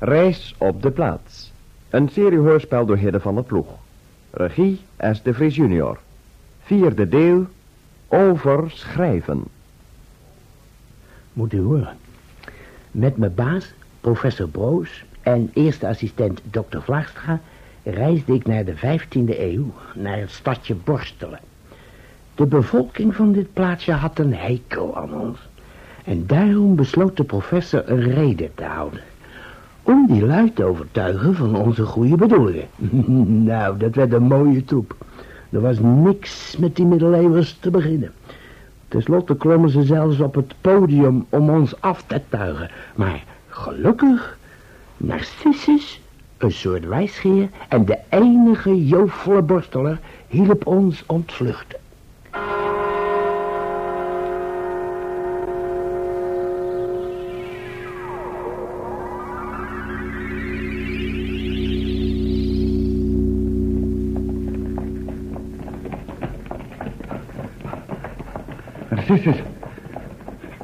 Reis 0.00 0.54
op 0.58 0.82
de 0.82 0.90
plaats. 0.90 1.52
Een 1.90 2.08
seriehoorspel 2.08 2.86
door 2.86 2.96
Hidde 2.96 3.20
van 3.20 3.34
der 3.34 3.44
Ploeg. 3.44 3.66
Regie 4.30 4.80
S. 5.12 5.22
de 5.22 5.34
Vries 5.34 5.56
junior. 5.56 5.98
Vierde 6.62 7.08
deel. 7.08 7.46
Over 8.08 8.70
schrijven. 8.70 9.44
Moet 11.32 11.52
u 11.52 11.60
horen. 11.60 11.96
Met 12.90 13.16
mijn 13.16 13.34
baas, 13.34 13.72
professor 14.00 14.48
Broos 14.48 15.04
en 15.22 15.50
eerste 15.52 15.88
assistent 15.88 16.40
dokter 16.50 16.82
Vlaagstra... 16.82 17.40
reisde 17.82 18.34
ik 18.34 18.46
naar 18.46 18.64
de 18.64 18.76
15e 18.76 19.38
eeuw, 19.38 19.72
naar 19.94 20.18
het 20.18 20.30
stadje 20.30 20.74
Borstelen. 20.74 21.40
De 22.34 22.46
bevolking 22.46 23.14
van 23.14 23.32
dit 23.32 23.52
plaatsje 23.52 23.92
had 23.92 24.18
een 24.18 24.34
hekel 24.34 24.96
aan 24.96 25.14
ons. 25.14 25.38
En 26.04 26.26
daarom 26.26 26.76
besloot 26.76 27.16
de 27.16 27.24
professor 27.24 27.82
een 27.86 28.12
reden 28.12 28.54
te 28.54 28.64
houden. 28.64 29.02
Om 29.88 30.06
die 30.06 30.26
lui 30.26 30.52
te 30.52 30.64
overtuigen 30.64 31.34
van 31.34 31.56
onze 31.56 31.84
goede 31.84 32.16
bedoelingen. 32.16 32.68
nou, 33.50 33.76
dat 33.76 33.94
werd 33.94 34.12
een 34.12 34.22
mooie 34.22 34.64
troep. 34.64 34.96
Er 35.50 35.60
was 35.60 35.78
niks 35.78 36.56
met 36.56 36.76
die 36.76 36.86
middeleeuwers 36.86 37.58
te 37.60 37.70
beginnen. 37.70 38.12
Ten 38.88 39.02
slotte 39.02 39.36
klommen 39.36 39.70
ze 39.70 39.82
zelfs 39.82 40.20
op 40.20 40.34
het 40.34 40.54
podium 40.60 41.26
om 41.28 41.50
ons 41.50 41.80
af 41.80 42.02
te 42.02 42.20
tuigen. 42.28 42.70
Maar 42.94 43.24
gelukkig, 43.48 44.38
Narcissus, 44.96 46.00
een 46.38 46.52
soort 46.52 46.86
wijsgeer 46.86 47.48
en 47.68 47.84
de 47.84 47.98
enige 48.08 48.86
joofvolle 48.86 49.42
borsteler, 49.42 50.00
hielp 50.26 50.66
ons 50.66 51.04
ontvluchten. 51.06 51.78
Narcissus, 69.08 69.42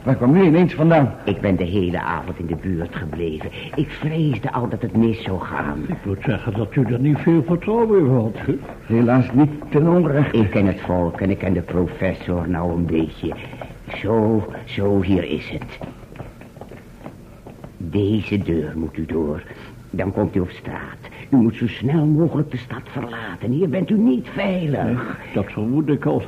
waar 0.03 0.17
kwam 0.17 0.33
nu 0.33 0.43
ineens 0.43 0.75
vandaan? 0.75 1.15
Ik 1.25 1.41
ben 1.41 1.57
de 1.57 1.65
hele 1.65 2.01
avond 2.01 2.39
in 2.39 2.47
de 2.47 2.57
buurt 2.57 2.95
gebleven. 2.95 3.51
Ik 3.75 3.91
vreesde 3.91 4.53
al 4.53 4.69
dat 4.69 4.83
het 4.83 4.97
mis 4.97 5.23
zou 5.23 5.41
gaan. 5.41 5.85
Ik 5.89 6.05
moet 6.05 6.23
zeggen 6.25 6.53
dat 6.53 6.77
u 6.77 6.85
er 6.85 7.01
niet 7.01 7.19
veel 7.19 7.43
vertrouwen 7.43 7.99
in 7.99 8.11
had. 8.11 8.37
Helaas 8.87 9.33
niet 9.33 9.51
ten 9.71 9.89
onrechte. 9.89 10.37
Ik 10.37 10.51
ken 10.51 10.67
het 10.67 10.81
volk 10.81 11.21
en 11.21 11.31
ik 11.31 11.39
ken 11.39 11.53
de 11.53 11.61
professor 11.61 12.49
nou 12.49 12.73
een 12.73 12.87
beetje. 12.87 13.33
Zo, 13.97 14.45
zo, 14.65 15.03
hier 15.03 15.25
is 15.25 15.49
het. 15.49 15.79
Deze 17.77 18.39
deur 18.39 18.73
moet 18.77 18.97
u 18.97 19.07
door. 19.07 19.43
Dan 19.91 20.13
komt 20.13 20.37
u 20.37 20.41
op 20.41 20.51
straat. 20.51 20.99
U 21.31 21.37
moet 21.37 21.57
zo 21.57 21.67
snel 21.69 22.07
mogelijk 22.07 22.51
de 22.51 22.57
stad 22.57 22.83
verlaten. 22.85 23.51
Hier 23.51 23.69
bent 23.69 23.91
u 23.91 23.99
niet 23.99 24.29
veilig. 24.29 25.19
Dat 25.35 25.53
vermoed 25.53 25.89
ik 25.89 26.07
al. 26.07 26.23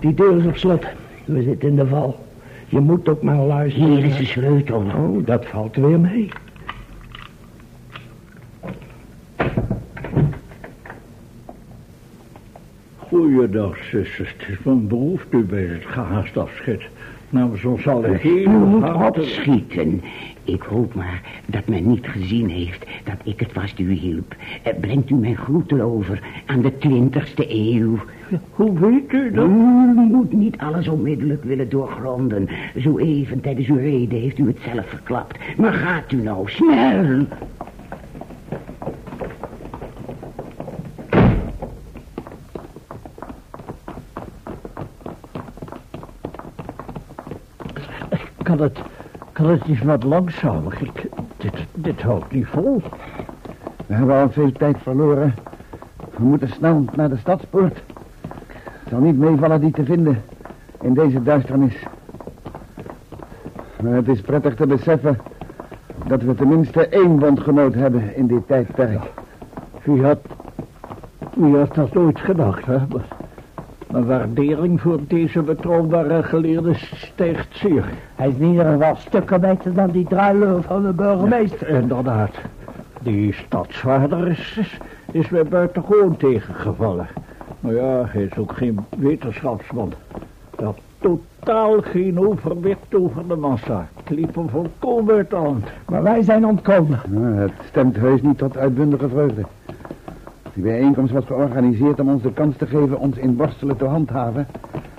Die 0.00 0.14
deur 0.14 0.36
is 0.38 0.46
op 0.46 0.56
slot. 0.56 0.84
We 1.24 1.42
zitten 1.42 1.68
in 1.68 1.76
de 1.76 1.86
val. 1.86 2.26
Je 2.68 2.80
moet 2.80 3.08
ook 3.08 3.22
maar 3.22 3.36
luisteren. 3.36 3.88
Hier 3.88 4.04
is 4.04 4.16
de 4.16 4.24
sleutel. 4.24 4.78
Oh, 4.78 5.26
dat 5.26 5.46
valt 5.46 5.76
weer 5.76 6.00
mee. 6.00 6.28
Goeiedag, 12.96 13.76
zusters. 13.76 14.34
Het 14.38 14.48
is 14.48 14.56
mijn 14.62 14.88
behoefte 14.88 15.36
bij 15.36 15.62
het 15.64 15.84
gehaast 15.86 16.36
afscheid. 16.36 16.82
Nou, 17.30 17.58
zo 17.58 17.78
zal 17.82 18.04
ik 18.04 18.24
U 18.24 18.28
heel 18.28 18.48
moet 18.50 18.94
opschieten. 18.94 20.02
Ik 20.50 20.62
hoop 20.62 20.94
maar 20.94 21.22
dat 21.46 21.66
men 21.68 21.88
niet 21.88 22.06
gezien 22.06 22.48
heeft 22.48 22.86
dat 23.04 23.14
ik 23.24 23.40
het 23.40 23.52
was 23.52 23.74
die 23.74 23.86
u 23.86 23.92
hielp. 23.92 24.34
Eh, 24.62 24.72
Brengt 24.80 25.10
u 25.10 25.14
mijn 25.14 25.36
groeten 25.36 25.80
over 25.80 26.22
aan 26.46 26.60
de 26.62 26.78
twintigste 26.78 27.44
eeuw. 27.48 27.98
Hoe 28.50 28.78
weet 28.78 29.12
u 29.12 29.30
dat? 29.30 29.44
U 29.44 29.48
moet 30.10 30.32
niet 30.32 30.58
alles 30.58 30.88
onmiddellijk 30.88 31.44
willen 31.44 31.68
doorgronden. 31.68 32.48
Zo 32.78 32.98
even 32.98 33.40
tijdens 33.40 33.68
uw 33.68 33.76
reden 33.76 34.20
heeft 34.20 34.38
u 34.38 34.46
het 34.46 34.58
zelf 34.72 34.86
verklapt. 34.88 35.38
Maar 35.56 35.72
gaat 35.72 36.12
u 36.12 36.16
nou 36.16 36.48
snel. 36.48 37.26
Kan 48.42 48.60
het, 48.60 48.78
niet 49.40 49.82
wat 49.82 50.02
langzamer? 50.02 50.78
Ik, 50.80 51.08
dit, 51.36 51.52
dit 51.74 52.02
houdt 52.02 52.32
niet 52.32 52.46
vol. 52.46 52.82
We 53.86 53.94
hebben 53.94 54.20
al 54.20 54.30
veel 54.30 54.52
tijd 54.52 54.76
verloren. 54.82 55.34
We 56.16 56.24
moeten 56.24 56.48
snel 56.48 56.84
naar 56.94 57.08
de 57.08 57.16
stadspoort. 57.16 57.82
Het 58.28 58.88
zal 58.88 59.00
niet 59.00 59.18
meevallen 59.18 59.60
die 59.60 59.70
te 59.70 59.84
vinden 59.84 60.22
in 60.80 60.94
deze 60.94 61.22
duisternis. 61.22 61.74
Maar 63.82 63.92
het 63.92 64.08
is 64.08 64.20
prettig 64.20 64.54
te 64.54 64.66
beseffen 64.66 65.18
dat 66.06 66.22
we 66.22 66.34
tenminste 66.34 66.88
één 66.88 67.18
bondgenoot 67.18 67.74
hebben 67.74 68.16
in 68.16 68.26
dit 68.26 68.46
tijdperk. 68.46 69.02
Wie 69.82 70.02
had, 70.02 70.20
wie 71.34 71.56
had 71.56 71.74
dat 71.74 71.96
ooit 71.96 72.20
gedacht, 72.20 72.66
hè? 72.66 72.78
Mijn 73.90 74.06
waardering 74.06 74.80
voor 74.80 74.98
deze 75.08 75.42
betrouwbare 75.42 76.22
geleerde 76.22 76.74
stijgt 76.74 77.56
zeer. 77.56 77.84
Hij 78.14 78.28
is 78.28 78.34
in 78.34 78.46
ieder 78.46 78.64
geval 78.64 78.96
stukken 78.96 79.40
beter 79.40 79.74
dan 79.74 79.90
die 79.90 80.06
druiler 80.08 80.62
van 80.62 80.82
de 80.82 80.92
burgemeester. 80.92 81.68
Inderdaad. 81.68 82.30
Die 83.00 83.32
stadsvader 83.32 84.28
is, 84.28 84.56
is, 84.58 84.78
is 85.12 85.28
mij 85.28 85.44
buitengewoon 85.44 86.16
tegengevallen. 86.16 87.06
Maar 87.60 87.74
ja, 87.74 88.04
hij 88.06 88.22
is 88.22 88.36
ook 88.36 88.52
geen 88.52 88.78
wetenschapsman. 88.98 89.92
Hij 90.56 90.64
had 90.64 90.78
totaal 90.98 91.80
geen 91.80 92.20
overwicht 92.20 92.94
over 92.94 93.28
de 93.28 93.36
massa. 93.36 93.88
Het 94.04 94.18
liep 94.18 94.34
hem 94.34 94.48
volkomen 94.48 95.14
uit 95.14 95.30
de 95.30 95.36
hand. 95.36 95.66
Maar 95.88 96.02
wij 96.02 96.22
zijn 96.22 96.46
ontkomen. 96.46 97.00
Nou, 97.08 97.34
het 97.34 97.52
stemt 97.68 97.96
heus 97.96 98.22
niet 98.22 98.38
tot 98.38 98.56
uitbundige 98.56 99.08
vreugde. 99.08 99.44
Die 100.60 100.70
bijeenkomst 100.70 101.12
was 101.12 101.24
georganiseerd 101.24 102.00
om 102.00 102.08
ons 102.08 102.22
de 102.22 102.32
kans 102.32 102.56
te 102.56 102.66
geven 102.66 102.98
ons 102.98 103.16
in 103.16 103.36
borstelen 103.36 103.76
te 103.76 103.84
handhaven. 103.84 104.46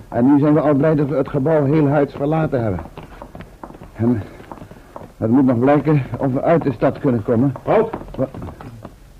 En 0.07 0.25
nu 0.25 0.39
zijn 0.39 0.53
we 0.53 0.59
al 0.59 0.73
blij 0.73 0.95
dat 0.95 1.07
we 1.07 1.15
het 1.15 1.29
gebouw 1.29 1.65
heel 1.65 1.87
huids 1.87 2.13
verlaten 2.13 2.61
hebben. 2.61 2.79
En 3.95 4.21
het 5.17 5.29
moet 5.29 5.45
nog 5.45 5.59
blijken 5.59 6.03
of 6.17 6.33
we 6.33 6.41
uit 6.41 6.63
de 6.63 6.71
stad 6.71 6.99
kunnen 6.99 7.23
komen. 7.23 7.53
Halt! 7.63 7.93
Wat? 8.15 8.29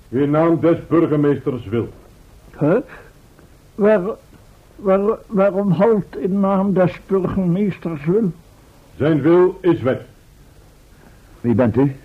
In 0.08 0.30
naam 0.30 0.60
des 0.60 0.86
burgemeesters 0.86 1.66
wil. 1.66 1.88
Huh? 2.58 2.76
Waar, 3.74 4.00
waar, 4.76 5.00
waarom 5.26 5.70
halt 5.70 6.16
in 6.16 6.40
naam 6.40 6.72
des 6.72 7.00
burgemeesters 7.06 8.04
wil? 8.04 8.32
Zijn 8.96 9.20
wil 9.20 9.58
is 9.60 9.82
wet. 9.82 10.02
Wie 11.40 11.54
bent 11.54 11.76
u? 11.76 11.96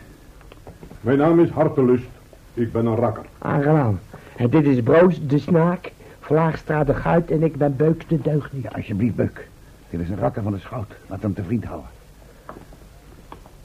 Mijn 1.01 1.17
naam 1.17 1.39
is 1.39 1.49
Hartelust. 1.49 2.07
Ik 2.53 2.71
ben 2.71 2.85
een 2.85 2.95
rakker. 2.95 3.25
Aangenaam. 3.37 3.99
En 4.37 4.49
dit 4.49 4.65
is 4.65 4.81
Broos 4.81 5.27
de 5.27 5.39
Snaak, 5.39 5.91
Vlaagstraat 6.19 6.87
de 6.87 6.93
Guit 6.93 7.31
en 7.31 7.43
ik 7.43 7.55
ben 7.55 7.75
Beuk 7.75 8.09
de 8.09 8.21
Deugniet. 8.21 8.63
Ja, 8.63 8.69
alsjeblieft, 8.75 9.15
Beuk. 9.15 9.47
Dit 9.89 9.99
is 9.99 10.09
een 10.09 10.19
rakker 10.19 10.43
van 10.43 10.51
de 10.51 10.59
schout. 10.59 10.91
Laat 11.07 11.21
hem 11.21 11.33
te 11.33 11.43
vriend 11.43 11.63
houden. 11.63 11.89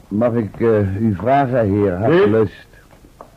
Mag 0.09 0.33
ik 0.33 0.61
eh, 0.61 1.01
u 1.01 1.15
vragen, 1.15 1.69
heer 1.69 1.93
Hartelust? 1.93 2.67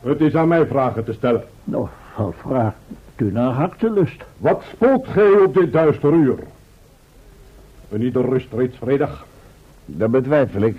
Het 0.00 0.20
is 0.20 0.34
aan 0.34 0.48
mij 0.48 0.66
vragen 0.66 1.04
te 1.04 1.12
stellen. 1.12 1.44
Nou, 1.64 1.88
wat 2.16 2.34
vraagt 2.40 2.76
u 3.16 3.32
naar 3.32 3.50
hartelust? 3.50 4.24
Wat 4.38 4.62
spoelt 4.72 5.06
gij 5.08 5.30
op 5.30 5.54
dit 5.54 5.72
duister 5.72 6.12
uur? 6.12 6.38
En 7.88 8.02
ieder 8.02 8.28
rust 8.28 8.52
reeds 8.52 8.76
vredig. 8.76 9.26
Dat 9.84 10.10
betwijfel 10.10 10.62
ik. 10.62 10.76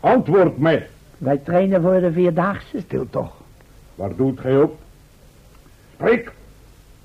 Antwoord 0.00 0.58
mij. 0.58 0.88
Wij 1.18 1.36
trainen 1.36 1.82
voor 1.82 2.00
de 2.00 2.12
Vierdaagse. 2.12 2.80
Stil 2.80 3.06
toch. 3.10 3.32
Waar 3.94 4.16
doet 4.16 4.40
gij 4.40 4.56
op? 4.62 4.84
Spreek, 5.96 6.32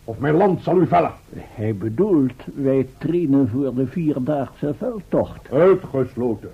of 0.04 0.18
mijn 0.20 0.36
land 0.36 0.64
zal 0.64 0.82
u 0.82 0.88
vellen. 0.88 1.12
Hij 1.34 1.76
bedoelt, 1.76 2.34
wij 2.56 2.88
trainen 2.98 3.50
voor 3.50 3.76
de 3.76 3.88
vierdaagse 3.88 4.74
veldtocht. 4.78 5.52
Uitgesloten. 5.52 6.52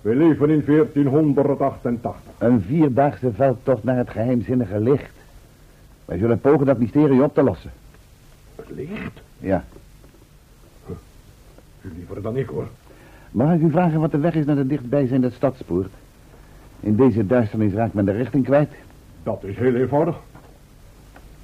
We 0.00 0.14
leven 0.14 0.50
in 0.50 0.64
1488. 0.66 2.14
Een 2.38 2.62
vierdaagse 2.62 3.32
veldtocht 3.32 3.84
naar 3.84 3.96
het 3.96 4.10
geheimzinnige 4.10 4.80
licht. 4.80 5.12
Wij 6.04 6.18
zullen 6.18 6.40
pogen 6.40 6.66
dat 6.66 6.78
mysterie 6.78 7.22
op 7.22 7.34
te 7.34 7.42
lossen. 7.42 7.70
Het 8.56 8.70
licht? 8.70 9.20
Ja. 9.38 9.64
U 11.80 11.92
liever 11.96 12.22
dan 12.22 12.36
ik 12.36 12.48
hoor. 12.48 12.68
Mag 13.30 13.54
ik 13.54 13.60
u 13.60 13.70
vragen 13.70 14.00
wat 14.00 14.10
de 14.10 14.18
weg 14.18 14.34
is 14.34 14.44
naar 14.44 14.56
de 14.56 14.66
dichtbijzijnde 14.66 15.30
stadspoort? 15.30 15.92
In 16.80 16.96
deze 16.96 17.26
duisternis 17.26 17.72
raakt 17.72 17.94
men 17.94 18.04
de 18.04 18.12
richting 18.12 18.44
kwijt. 18.44 18.70
Dat 19.22 19.44
is 19.44 19.56
heel 19.56 19.74
eenvoudig. 19.74 20.16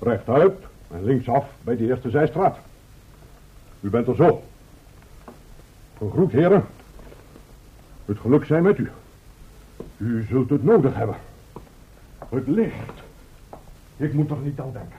Rechtuit 0.04 0.52
en 0.90 1.04
linksaf 1.04 1.44
bij 1.62 1.76
de 1.76 1.86
eerste 1.86 2.10
zijstraat. 2.10 2.56
U 3.80 3.90
bent 3.90 4.06
er 4.06 4.16
zo. 4.16 4.42
Gegroet, 5.98 6.32
heren. 6.32 6.64
Het 8.04 8.18
geluk 8.18 8.44
zij 8.44 8.60
met 8.60 8.78
u. 8.78 8.90
U 9.96 10.26
zult 10.28 10.50
het 10.50 10.64
nodig 10.64 10.94
hebben. 10.94 11.16
Het 12.28 12.46
licht. 12.46 13.02
Ik 13.96 14.12
moet 14.12 14.30
er 14.30 14.36
niet 14.42 14.60
aan 14.60 14.72
denken. 14.72 14.98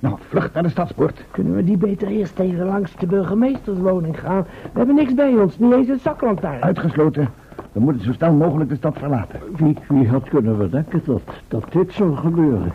Nou, 0.00 0.18
vlucht 0.28 0.54
naar 0.54 0.62
de 0.62 0.68
stadspoort. 0.68 1.24
Kunnen 1.30 1.54
we 1.54 1.64
die 1.64 1.76
beter 1.76 2.08
eerst 2.08 2.38
even 2.38 2.66
langs 2.66 2.96
de 2.96 3.06
burgemeesterswoning 3.06 4.20
gaan? 4.20 4.46
We 4.72 4.78
hebben 4.78 4.94
niks 4.94 5.14
bij 5.14 5.34
ons, 5.34 5.58
niet 5.58 5.72
eens 5.72 5.88
een 5.88 6.00
zaklantaarn. 6.00 6.62
Uitgesloten. 6.62 7.30
We 7.72 7.80
moeten 7.80 8.04
zo 8.04 8.12
snel 8.12 8.32
mogelijk 8.32 8.70
de 8.70 8.76
stad 8.76 8.98
verlaten. 8.98 9.40
Wie, 9.56 9.76
wie 9.88 10.08
had 10.08 10.28
kunnen 10.28 10.58
bedenken 10.58 11.02
dat, 11.04 11.22
dat 11.48 11.72
dit 11.72 11.92
zou 11.92 12.16
gebeuren? 12.16 12.72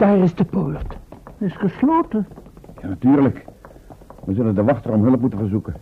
Daar 0.00 0.18
is 0.18 0.34
de 0.34 0.44
poort. 0.44 0.96
Is 1.38 1.56
gesloten. 1.56 2.26
Ja, 2.80 2.88
natuurlijk. 2.88 3.44
We 4.24 4.34
zullen 4.34 4.54
de 4.54 4.62
wachter 4.62 4.92
om 4.92 5.02
hulp 5.02 5.20
moeten 5.20 5.38
verzoeken. 5.38 5.74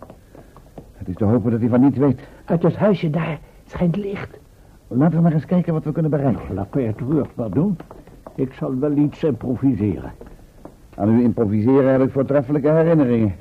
Het 0.93 1.07
is 1.07 1.15
te 1.15 1.25
hopen 1.25 1.51
dat 1.51 1.59
hij 1.59 1.69
van 1.69 1.81
niets 1.81 1.97
weet. 1.97 2.19
Uit 2.45 2.63
het 2.63 2.75
huisje 2.75 3.09
daar 3.09 3.39
schijnt 3.65 3.95
licht. 3.95 4.39
Laten 4.87 5.15
we 5.15 5.21
maar 5.21 5.33
eens 5.33 5.45
kijken 5.45 5.73
wat 5.73 5.83
we 5.83 5.91
kunnen 5.91 6.11
bereiken. 6.11 6.53
Laat 6.53 6.73
mij 6.73 6.83
het 6.83 6.99
woord 6.99 7.35
maar 7.35 7.49
doen. 7.49 7.77
Ik 8.35 8.53
zal 8.53 8.79
wel 8.79 8.91
iets 8.91 9.23
improviseren. 9.23 10.11
Aan 10.95 11.19
u 11.19 11.23
improviseren 11.23 11.91
heb 11.91 12.01
ik 12.01 12.11
voortreffelijke 12.11 12.69
herinneringen. 12.69 13.33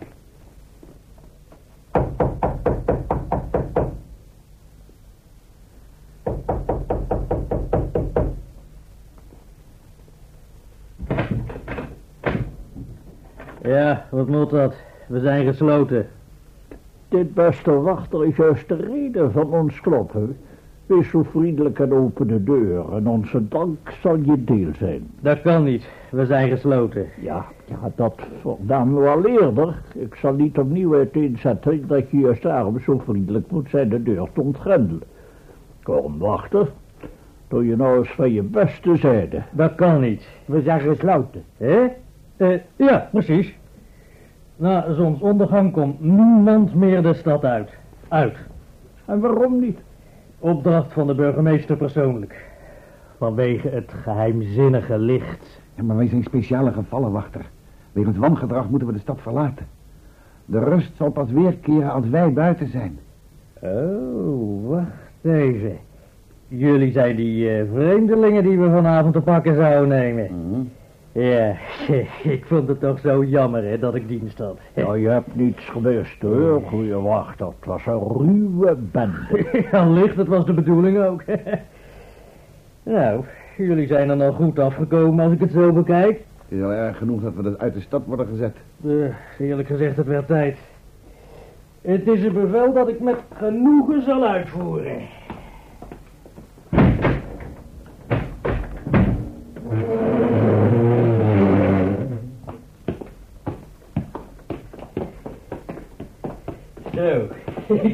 Wat 14.51 14.61
dat? 14.61 14.75
We 15.07 15.21
zijn 15.21 15.47
gesloten. 15.47 16.07
Dit 17.09 17.35
beste 17.35 17.81
wachter 17.81 18.27
is 18.27 18.37
juist 18.37 18.69
de 18.69 18.77
reden 18.77 19.33
van 19.33 19.53
ons 19.53 19.81
kloppen. 19.81 20.37
Wees 20.87 21.09
zo 21.09 21.23
vriendelijk 21.23 21.79
en 21.79 21.93
open 21.93 22.27
de 22.27 22.45
deur 22.45 22.93
en 22.93 23.09
onze 23.09 23.49
dank 23.49 23.79
zal 24.03 24.17
je 24.17 24.45
deel 24.45 24.71
zijn. 24.79 25.11
Dat 25.21 25.43
kan 25.43 25.65
niet. 25.65 25.89
We 26.11 26.27
zijn 26.27 26.49
gesloten. 26.49 27.07
Ja, 27.21 27.47
ja 27.65 27.93
dat 27.95 28.21
verdaan 28.41 29.01
we 29.01 29.09
al 29.09 29.27
eerder. 29.27 29.83
Ik 29.95 30.15
zal 30.15 30.33
niet 30.33 30.59
opnieuw 30.59 30.95
uiteenzetten 30.95 31.87
dat 31.87 32.11
je 32.11 32.19
juist 32.19 32.43
daarom 32.43 32.81
zo 32.81 32.99
vriendelijk 32.99 33.51
moet 33.51 33.71
zijn 33.71 33.89
de 33.89 34.03
deur 34.03 34.29
te 34.33 34.41
ontgrendelen. 34.41 35.07
Kom, 35.83 36.19
wachter. 36.19 36.69
Doe 37.49 37.67
je 37.67 37.77
nou 37.77 37.99
eens 37.99 38.11
van 38.11 38.33
je 38.33 38.43
beste 38.43 38.97
zijde. 38.97 39.43
Dat 39.51 39.75
kan 39.75 40.01
niet. 40.01 40.29
We 40.45 40.63
zijn 40.63 40.81
gesloten. 40.81 41.45
Hé? 41.57 41.87
Eh, 42.37 42.59
ja, 42.77 43.09
precies. 43.13 43.57
Na 44.59 44.93
zonsondergang 44.93 45.73
komt 45.73 46.01
niemand 46.01 46.75
meer 46.75 47.03
de 47.03 47.15
stad 47.15 47.45
uit. 47.45 47.71
Uit. 48.09 48.37
En 49.05 49.21
waarom 49.21 49.61
niet? 49.61 49.79
Opdracht 50.39 50.93
van 50.93 51.07
de 51.07 51.15
burgemeester 51.15 51.77
persoonlijk. 51.77 52.47
Vanwege 53.19 53.69
het 53.69 53.93
geheimzinnige 54.03 54.99
licht. 54.99 55.61
Ja, 55.75 55.83
maar 55.83 55.97
wij 55.97 56.09
zijn 56.09 56.23
speciale 56.23 56.73
gevallen, 56.73 57.13
wachter. 57.13 57.47
Wegens 57.93 58.17
wangedrag 58.17 58.69
moeten 58.69 58.89
we 58.89 58.95
de 58.95 59.01
stad 59.01 59.19
verlaten. 59.21 59.67
De 60.45 60.59
rust 60.59 60.97
zal 60.97 61.11
pas 61.11 61.31
weerkeren 61.31 61.93
als 61.93 62.09
wij 62.09 62.33
buiten 62.33 62.69
zijn. 62.69 62.99
Oh, 63.61 64.69
wacht 64.69 65.25
even. 65.25 65.77
Jullie 66.49 66.93
zijn 66.93 67.17
die 67.17 67.51
eh, 67.51 67.65
vreemdelingen 67.73 68.43
die 68.43 68.59
we 68.59 68.71
vanavond 68.71 69.15
te 69.15 69.21
pakken 69.21 69.55
zouden 69.55 69.89
nemen. 69.89 70.29
Ja, 71.13 71.57
ik 72.37 72.45
vond 72.45 72.69
het 72.69 72.81
toch 72.81 72.99
zo 72.99 73.25
jammer 73.25 73.65
hè, 73.65 73.79
dat 73.79 73.95
ik 73.95 74.09
dienst 74.09 74.39
had. 74.39 74.59
Ja, 74.75 74.95
je 74.95 75.09
hebt 75.09 75.35
niets 75.37 75.65
gemist 75.65 76.23
hoor, 76.23 76.63
goeie 76.63 76.95
wacht. 76.95 77.39
Dat 77.39 77.55
was 77.65 77.87
een 77.87 77.99
ruwe 77.99 78.77
bende. 78.77 79.47
Ja, 79.71 79.89
licht, 79.91 80.17
dat 80.17 80.27
was 80.27 80.47
de 80.47 80.53
bedoeling 80.53 80.99
ook. 80.99 81.23
nou, 82.83 83.25
jullie 83.57 83.87
zijn 83.87 84.11
er 84.11 84.17
nog 84.17 84.37
goed 84.37 84.59
afgekomen 84.59 85.25
als 85.25 85.33
ik 85.33 85.41
het 85.41 85.53
zo 85.53 85.73
bekijk. 85.73 86.25
Het 86.49 86.59
is 86.59 86.63
al 86.63 86.73
erg 86.73 86.99
genoeg 86.99 87.23
dat 87.23 87.35
we 87.35 87.43
dus 87.43 87.59
uit 87.59 87.75
de 87.75 87.81
stad 87.81 88.07
worden 88.07 88.27
gezet. 88.27 88.57
Eh, 88.85 89.47
eerlijk 89.49 89.69
gezegd, 89.69 89.97
het 89.97 90.07
werd 90.07 90.27
tijd. 90.27 90.59
Het 91.83 92.07
is 92.07 92.25
een 92.25 92.33
bevel 92.33 92.73
dat 92.73 92.89
ik 92.89 93.01
met 93.01 93.17
genoegen 93.35 94.03
zal 94.03 94.27
uitvoeren. 94.27 94.99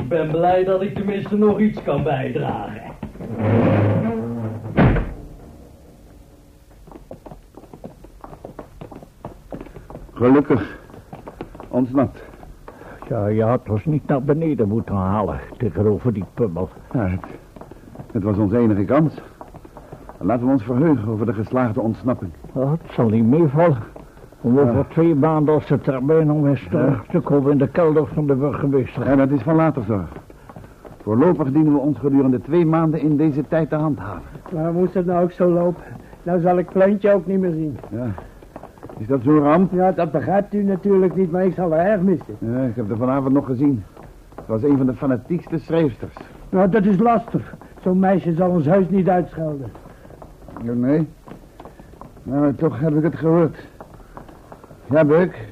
Ik 0.05 0.11
ben 0.11 0.31
blij 0.31 0.65
dat 0.65 0.83
ik 0.83 0.95
tenminste 0.95 1.37
nog 1.37 1.61
iets 1.61 1.83
kan 1.83 2.03
bijdragen. 2.03 2.83
Gelukkig. 10.13 10.79
Ontsnapt. 11.69 12.23
Ja, 13.09 13.27
je 13.27 13.43
had 13.43 13.69
ons 13.69 13.85
niet 13.85 14.07
naar 14.07 14.23
beneden 14.23 14.69
moeten 14.69 14.95
halen 14.95 15.41
tegenover 15.57 16.13
die 16.13 16.25
pummel. 16.35 16.69
Ja, 16.93 17.07
het, 17.09 17.27
het 18.13 18.23
was 18.23 18.37
onze 18.37 18.59
enige 18.59 18.85
kans. 18.85 19.21
Laten 20.19 20.47
we 20.47 20.53
ons 20.53 20.65
verheugen 20.65 21.09
over 21.09 21.27
de 21.27 21.35
geslaagde 21.35 21.81
ontsnapping. 21.81 22.33
Het 22.53 22.93
zal 22.93 23.09
niet 23.09 23.25
meevallen. 23.25 23.94
Om 24.45 24.59
over 24.59 24.89
twee 24.89 25.15
maanden 25.15 25.55
als 25.55 25.67
de 25.67 25.81
termijn 25.81 26.31
om 26.31 26.47
eens 26.47 26.67
terug 26.71 27.05
te 27.07 27.21
komen 27.21 27.53
in 27.53 27.59
de 27.59 27.69
kelder 27.69 28.07
van 28.07 28.27
de 28.27 28.35
burgemeester. 28.35 29.09
Ja, 29.09 29.17
dat 29.17 29.31
is 29.31 29.43
van 29.43 29.55
later 29.55 29.83
zorg. 29.83 30.09
Voorlopig 31.03 31.53
dienen 31.53 31.73
we 31.73 31.79
ons 31.79 31.99
gedurende 31.99 32.41
twee 32.41 32.67
maanden 32.67 33.01
in 33.01 33.17
deze 33.17 33.45
tijd 33.49 33.69
te 33.69 33.75
handhaven. 33.75 34.23
Maar 34.53 34.73
moest 34.73 34.95
het 34.95 35.07
nou 35.07 35.23
ook 35.23 35.31
zo 35.31 35.51
lopen? 35.51 35.83
Nou 36.23 36.41
zal 36.41 36.59
ik 36.59 36.67
Kleintje 36.67 37.13
ook 37.13 37.27
niet 37.27 37.41
meer 37.41 37.53
zien. 37.53 37.79
Ja. 37.91 38.07
Is 38.99 39.07
dat 39.07 39.21
zo'n 39.23 39.41
ramp? 39.41 39.73
Ja, 39.73 39.93
dat 39.93 40.13
begrijpt 40.13 40.55
u 40.55 40.63
natuurlijk 40.63 41.17
niet, 41.17 41.31
maar 41.31 41.45
ik 41.45 41.55
zal 41.55 41.71
haar 41.71 41.87
erg 41.87 42.01
missen. 42.01 42.37
Ja, 42.39 42.63
ik 42.63 42.77
heb 42.77 42.91
er 42.91 42.97
vanavond 42.97 43.33
nog 43.33 43.47
gezien. 43.47 43.85
Het 44.35 44.47
was 44.47 44.63
een 44.63 44.77
van 44.77 44.87
de 44.87 44.95
fanatiekste 44.95 45.59
schrijfsters. 45.59 46.17
Nou, 46.49 46.69
dat 46.69 46.85
is 46.85 46.99
lastig. 46.99 47.55
Zo'n 47.83 47.99
meisje 47.99 48.33
zal 48.33 48.51
ons 48.51 48.67
huis 48.67 48.89
niet 48.89 49.09
uitschelden. 49.09 49.71
Ja, 50.63 50.73
nee. 50.73 51.09
Nou, 52.23 52.55
toch 52.55 52.81
heb 52.81 52.97
ik 52.97 53.03
het 53.03 53.17
gehoord. 53.17 53.57
Ja, 54.91 55.05
Beuk. 55.05 55.49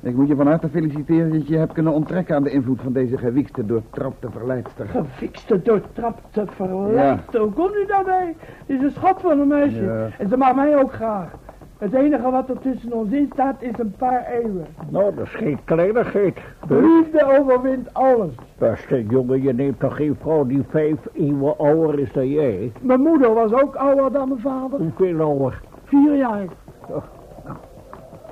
Ik 0.00 0.14
moet 0.14 0.28
je 0.28 0.36
van 0.36 0.46
harte 0.46 0.68
feliciteren 0.68 1.32
dat 1.32 1.48
je 1.48 1.56
hebt 1.56 1.72
kunnen 1.72 1.92
onttrekken 1.92 2.34
aan 2.36 2.42
de 2.42 2.50
invloed 2.50 2.80
van 2.80 2.92
deze 2.92 3.18
gewiekste, 3.18 3.66
doortrapte 3.66 4.30
verleidster. 4.30 4.86
Gefikste, 4.86 5.62
doortrapte, 5.62 6.44
verleid. 6.46 7.36
Hoe 7.36 7.52
kon 7.52 7.70
u 7.82 7.86
daarbij? 7.86 8.36
Het 8.66 8.76
is 8.76 8.82
een 8.82 8.90
schat 8.90 9.20
van 9.20 9.40
een 9.40 9.48
meisje. 9.48 9.82
Ja. 9.82 10.08
En 10.18 10.28
ze 10.28 10.36
mag 10.36 10.54
mij 10.54 10.78
ook 10.78 10.92
graag. 10.92 11.30
Het 11.78 11.92
enige 11.92 12.30
wat 12.30 12.48
er 12.48 12.58
tussen 12.58 12.92
ons 12.92 13.10
in 13.10 13.30
staat 13.32 13.62
is 13.62 13.78
een 13.78 13.94
paar 13.98 14.26
eeuwen. 14.26 14.66
Nou, 14.88 15.14
dat 15.14 15.24
is 15.24 15.34
geen 15.34 15.58
kleinigheid. 15.64 16.38
Liefde 16.68 17.38
overwint 17.38 17.94
alles. 17.94 18.34
Beste 18.58 19.04
jongen, 19.06 19.42
je 19.42 19.52
neemt 19.54 19.80
toch 19.80 19.96
geen 19.96 20.16
vrouw 20.20 20.46
die 20.46 20.62
vijf 20.68 20.98
eeuwen 21.12 21.58
ouder 21.58 21.98
is 21.98 22.12
dan 22.12 22.28
jij? 22.28 22.72
Mijn 22.80 23.00
moeder 23.00 23.34
was 23.34 23.52
ook 23.52 23.74
ouder 23.74 24.12
dan 24.12 24.28
mijn 24.28 24.40
vader. 24.40 24.78
Hoeveel 24.78 25.20
ouder? 25.20 25.60
Vier 25.84 26.16
jaar. 26.16 26.46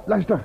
Luister. 0.04 0.40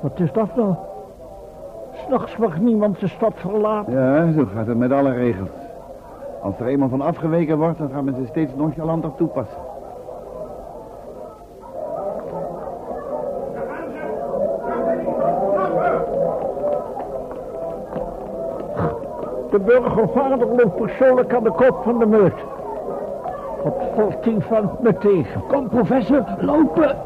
Wat 0.00 0.20
is 0.20 0.32
dat 0.32 0.56
nou? 0.56 0.74
S'nachts 1.92 2.36
mag 2.36 2.60
niemand 2.60 3.00
de 3.00 3.08
stad 3.08 3.32
verlaten. 3.36 3.92
Ja, 3.92 4.32
zo 4.32 4.46
gaat 4.54 4.66
het 4.66 4.78
met 4.78 4.92
alle 4.92 5.12
regels. 5.12 5.50
Als 6.42 6.58
er 6.58 6.66
eenmaal 6.66 6.88
van 6.88 7.00
afgeweken 7.00 7.58
wordt, 7.58 7.78
dan 7.78 7.90
gaan 7.90 8.04
we 8.04 8.12
ze 8.12 8.26
steeds 8.26 8.54
nonchalanter 8.54 9.14
toepassen. 9.14 9.71
De 19.52 19.58
burgervader 19.58 20.46
loopt 20.46 20.76
persoonlijk 20.76 21.34
aan 21.34 21.42
de 21.42 21.50
kop 21.50 21.80
van 21.84 21.98
de 21.98 22.06
meut. 22.06 22.34
Wat 23.62 23.74
valt 23.96 24.22
die 24.24 24.40
vent 24.40 24.80
me 24.80 24.98
tegen? 24.98 25.46
Kom, 25.46 25.68
professor, 25.68 26.24
lopen. 26.40 26.96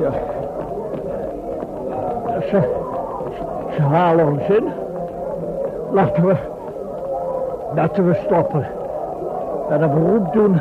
Ja. 0.00 0.10
Ze, 2.40 2.60
ze 3.74 3.82
halen 3.82 4.26
ons 4.26 4.48
in. 4.48 4.68
Laten 5.90 6.26
we, 6.26 6.36
laten 7.74 8.06
we 8.06 8.14
stoppen. 8.14 8.66
En 9.70 9.82
een 9.82 9.90
beroep 9.90 10.32
doen 10.32 10.60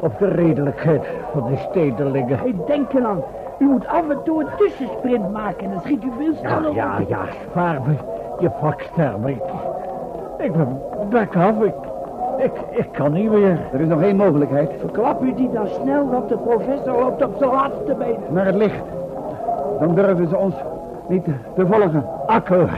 op 0.00 0.18
de 0.18 0.28
redelijkheid 0.28 1.06
van 1.32 1.48
die 1.48 1.58
stedelingen. 1.58 2.38
Hey, 2.38 2.54
denk 2.66 2.92
eraan. 2.92 3.22
U 3.58 3.64
moet 3.64 3.86
af 3.86 4.08
en 4.08 4.22
toe 4.24 4.40
een 4.40 4.48
tussensprint 4.56 5.32
maken. 5.32 5.70
Dan 5.70 5.80
schiet 5.80 6.04
u 6.04 6.10
veel 6.18 6.32
Ja, 6.32 6.38
sneller 6.38 6.74
ja, 6.74 6.98
op. 7.00 7.08
ja, 7.08 7.18
spaar 7.50 7.80
me 7.86 7.94
je 8.38 8.50
vaksterm. 8.60 9.26
Ik, 9.26 9.42
ik 10.38 10.52
ben 10.52 10.80
bek 11.10 11.36
af. 11.36 11.60
Ik, 11.62 11.74
Ik, 12.38 12.52
ik 12.70 12.92
kan 12.92 13.12
niet 13.12 13.30
meer. 13.30 13.58
Er 13.72 13.80
is 13.80 13.88
nog 13.88 14.02
één 14.02 14.16
mogelijkheid. 14.16 14.70
Verklap 14.80 15.22
u 15.22 15.34
die 15.34 15.50
dan 15.52 15.66
snel, 15.68 16.08
want 16.10 16.28
de 16.28 16.36
professor 16.38 16.98
loopt 16.98 17.24
op 17.24 17.34
zijn 17.38 17.50
laatste 17.50 17.94
benen. 17.94 18.18
Naar 18.28 18.46
het 18.46 18.54
licht. 18.54 18.82
Dan 19.80 19.94
durven 19.94 20.28
ze 20.28 20.36
ons 20.36 20.54
niet 21.08 21.24
te 21.54 21.66
volgen. 21.66 22.04
Akkoord. 22.26 22.70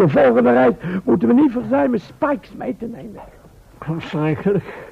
Onze 0.00 0.18
volgende 0.18 0.52
reis 0.52 0.74
moeten 1.04 1.28
we 1.28 1.34
niet 1.34 1.52
verzuimen 1.52 2.00
spikes 2.00 2.52
mee 2.52 2.76
te 2.76 2.86
nemen. 2.86 3.20
Verschrikkelijk. 3.80 4.88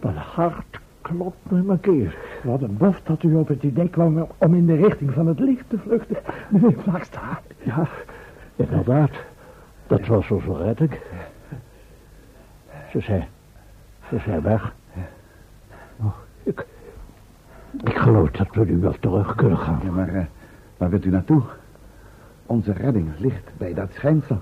Mijn 0.00 0.16
hart 0.16 0.78
klopt 1.00 1.50
nu 1.50 1.62
mijn 1.62 1.80
keer. 1.80 2.16
Wat 2.42 2.62
een 2.62 2.76
bof 2.76 3.00
dat 3.02 3.22
u 3.22 3.34
op 3.34 3.48
het 3.48 3.62
idee 3.62 3.88
kwam 3.88 4.26
om 4.38 4.54
in 4.54 4.66
de 4.66 4.76
richting 4.76 5.12
van 5.12 5.26
het 5.26 5.38
licht 5.38 5.64
te 5.68 5.78
vluchten, 5.78 6.16
meneer 6.48 6.76
Vlakstra. 6.82 7.40
Ja, 7.62 7.88
inderdaad. 8.56 9.10
Dat 9.86 10.06
was 10.06 10.30
onze 10.30 10.56
redding. 10.56 10.98
Ze 12.90 13.00
zijn, 13.00 13.26
ze 14.08 14.18
zijn 14.24 14.42
weg. 14.42 14.72
Oh, 16.00 16.14
ik, 16.42 16.66
ik 17.84 17.96
geloof 17.96 18.30
dat 18.30 18.48
we 18.52 18.64
nu 18.64 18.76
wel 18.76 18.96
terug 19.00 19.34
kunnen 19.34 19.58
gaan. 19.58 19.80
Ja, 19.84 19.90
maar 19.90 20.14
eh, 20.14 20.24
waar 20.76 20.90
wilt 20.90 21.04
u 21.04 21.10
naartoe? 21.10 21.42
Onze 22.48 22.72
redding 22.72 23.08
ligt 23.18 23.50
bij 23.56 23.74
dat 23.74 23.92
schijnsel. 23.92 24.40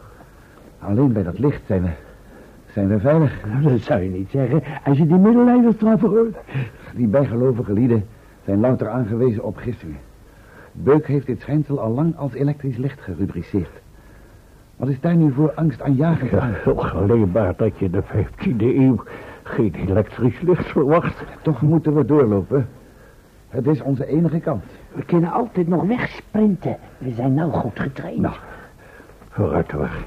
Alleen 0.79 1.13
bij 1.13 1.23
dat 1.23 1.39
licht 1.39 1.63
zijn 1.67 1.83
we, 1.83 1.91
zijn 2.73 2.89
we 2.89 3.01
veilig. 3.01 3.41
Dat 3.63 3.81
zou 3.81 4.03
je 4.03 4.09
niet 4.09 4.31
zeggen 4.31 4.63
als 4.85 4.99
je 4.99 5.07
die 5.07 5.17
middeleeuwen 5.17 5.73
straffen 5.73 6.09
hoort. 6.09 6.37
Die 6.95 7.07
bijgelovige 7.07 7.73
lieden 7.73 8.07
zijn 8.45 8.61
louter 8.61 8.89
aangewezen 8.89 9.45
op 9.45 9.57
gissingen. 9.57 9.99
Beuk 10.73 11.07
heeft 11.07 11.27
dit 11.27 11.41
schijnsel 11.41 11.81
al 11.81 11.91
lang 11.91 12.17
als 12.17 12.33
elektrisch 12.33 12.77
licht 12.77 13.01
gerubriceerd. 13.01 13.81
Wat 14.77 14.89
is 14.89 15.01
daar 15.01 15.17
nu 15.17 15.33
voor 15.33 15.53
angst 15.55 15.83
aan 15.83 15.95
jagen? 15.95 16.29
Ja, 16.31 16.51
heel 16.53 16.77
geleerbaar 16.77 17.55
dat 17.57 17.79
je 17.79 17.85
in 17.85 17.91
de 17.91 18.03
15e 18.03 18.57
eeuw 18.59 19.03
geen 19.43 19.75
elektrisch 19.75 20.41
licht 20.41 20.67
verwacht. 20.67 21.25
Toch 21.43 21.63
moeten 21.63 21.95
we 21.95 22.05
doorlopen. 22.05 22.69
Het 23.49 23.67
is 23.67 23.83
onze 23.83 24.07
enige 24.07 24.41
kans. 24.41 24.65
We 24.93 25.05
kunnen 25.05 25.33
altijd 25.33 25.69
nog 25.69 25.83
wegsprinten. 25.83 26.77
We 26.99 27.15
zijn 27.15 27.35
nou 27.35 27.53
goed 27.53 27.81
getraind. 27.81 28.21
Nou, 28.21 28.35
vooruit 29.31 29.71
de 29.71 29.77
weg. 29.77 29.99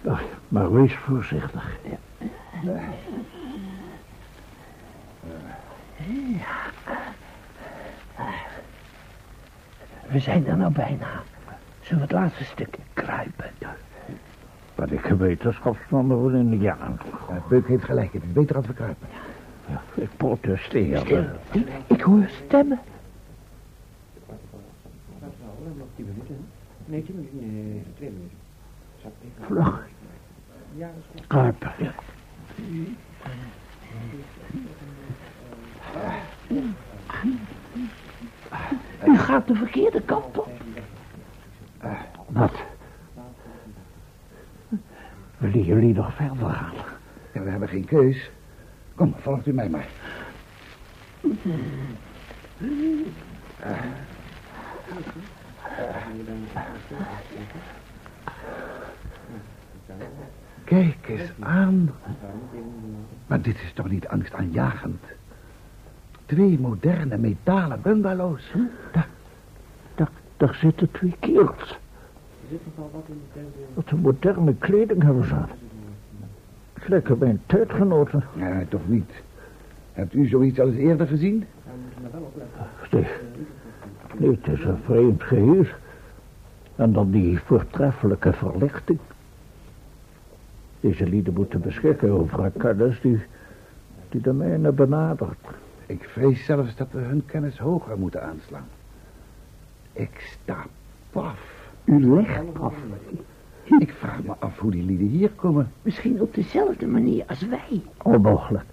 Maar, 0.00 0.22
maar 0.48 0.72
wees 0.72 0.94
voorzichtig. 0.94 1.78
We 10.06 10.18
zijn 10.18 10.46
er 10.46 10.56
nou 10.56 10.72
bijna. 10.72 11.06
Zullen 11.80 12.06
we 12.06 12.14
het 12.14 12.22
laatste 12.22 12.44
stuk 12.44 12.78
kruipen? 12.92 13.50
Wat 14.74 14.90
ik 14.90 15.04
wetenschapsman 15.04 16.08
voor 16.08 16.34
in 16.34 16.50
de 16.50 16.58
jaren. 16.58 16.98
Ja, 17.28 17.42
Beuk 17.48 17.68
heeft 17.68 17.84
gelijk. 17.84 18.12
Het 18.12 18.22
is 18.22 18.32
beter 18.32 18.56
als 18.56 18.66
we 18.66 18.72
kruipen. 18.72 19.08
Ja, 19.66 19.80
ik 19.94 20.08
protesteer. 20.16 20.98
Stil. 20.98 21.24
Ik 21.86 22.00
hoor 22.00 22.28
stemmen. 22.46 22.78
Vlug. 29.40 29.88
Kruipen. 31.26 31.72
U 39.06 39.16
gaat 39.18 39.46
de 39.46 39.54
verkeerde 39.54 40.02
kant 40.02 40.38
op. 40.38 40.50
Wat? 42.26 42.52
Willen 45.38 45.62
jullie 45.62 45.94
nog 45.94 46.14
verder 46.14 46.50
gaan? 46.50 46.74
Ja, 47.34 47.42
we 47.42 47.50
hebben 47.50 47.68
geen 47.68 47.84
keus. 47.84 48.30
Kom, 48.94 49.14
volgt 49.18 49.46
u 49.46 49.52
mij 49.52 49.68
maar. 49.68 49.88
Kijk 60.64 61.08
eens 61.08 61.30
aan. 61.40 61.90
Maar 63.26 63.40
dit 63.42 63.56
is 63.62 63.72
toch 63.72 63.90
niet 63.90 64.08
angstaanjagend? 64.08 65.02
Twee 66.26 66.58
moderne 66.58 67.16
metalen 67.16 67.80
bungalows. 67.82 68.52
Daar, 68.92 69.08
daar, 69.94 70.10
daar 70.36 70.54
zitten 70.54 70.90
twee 70.90 71.14
kerels. 71.18 71.78
Wat 73.74 73.90
een 73.90 74.00
moderne 74.00 74.54
kleding 74.54 75.02
hebben 75.02 75.24
ze 75.24 75.34
aan. 75.34 75.48
Bij 77.18 77.28
een 77.28 77.40
tijdgenoten. 77.46 78.24
Ja, 78.36 78.62
toch 78.68 78.88
niet. 78.88 79.10
Hebt 79.92 80.14
u 80.14 80.26
zoiets 80.26 80.60
al 80.60 80.68
eens 80.68 80.76
eerder 80.76 81.06
gezien? 81.06 81.44
Nee. 82.90 83.06
Nee, 84.20 84.38
het 84.42 84.58
is 84.58 84.64
een 84.64 84.78
vreemd 84.84 85.22
geheel. 85.22 85.64
En 86.76 86.92
dan 86.92 87.10
die 87.10 87.40
voortreffelijke 87.40 88.32
verlichting. 88.32 88.98
Deze 90.80 91.06
lieden 91.08 91.34
moeten 91.34 91.60
beschikken 91.60 92.10
over 92.10 92.44
een 92.44 92.52
kennis 92.52 93.00
die, 93.00 93.22
die 94.08 94.20
de 94.20 94.32
mijne 94.32 94.72
benadert. 94.72 95.46
Ik 95.86 96.08
vrees 96.08 96.44
zelfs 96.44 96.76
dat 96.76 96.88
we 96.90 96.98
hun 96.98 97.24
kennis 97.26 97.58
hoger 97.58 97.98
moeten 97.98 98.22
aanslaan. 98.22 98.66
Ik 99.92 100.36
sta 100.42 100.64
paf. 101.10 101.68
U 101.84 102.14
legt 102.14 102.60
af. 102.60 102.74
Ik 103.78 103.92
vraag 103.92 104.22
me 104.22 104.34
af 104.38 104.58
hoe 104.58 104.70
die 104.70 104.84
lieden 104.84 105.06
hier 105.06 105.30
komen. 105.30 105.72
Misschien 105.82 106.20
op 106.20 106.34
dezelfde 106.34 106.86
manier 106.86 107.24
als 107.26 107.46
wij. 107.46 107.82
Onmogelijk. 108.02 108.64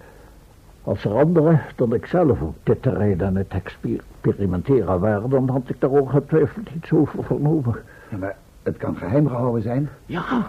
Als 0.88 1.04
er 1.04 1.18
anderen 1.18 1.60
dan 1.76 1.94
ik 1.94 2.06
zelf 2.06 2.40
op 2.40 2.56
dit 2.62 2.82
terrein 2.82 3.24
aan 3.24 3.36
het 3.36 3.48
experimenteren 3.48 5.00
waren... 5.00 5.30
dan 5.30 5.48
had 5.48 5.68
ik 5.68 5.80
daar 5.80 5.90
ongetwijfeld 5.90 6.68
iets 6.76 6.92
over 6.92 7.24
vernomen. 7.24 7.74
Ja, 8.10 8.16
maar 8.16 8.36
het 8.62 8.76
kan 8.76 8.96
geheim 8.96 9.28
gehouden 9.28 9.62
zijn. 9.62 9.88
Ja, 10.06 10.46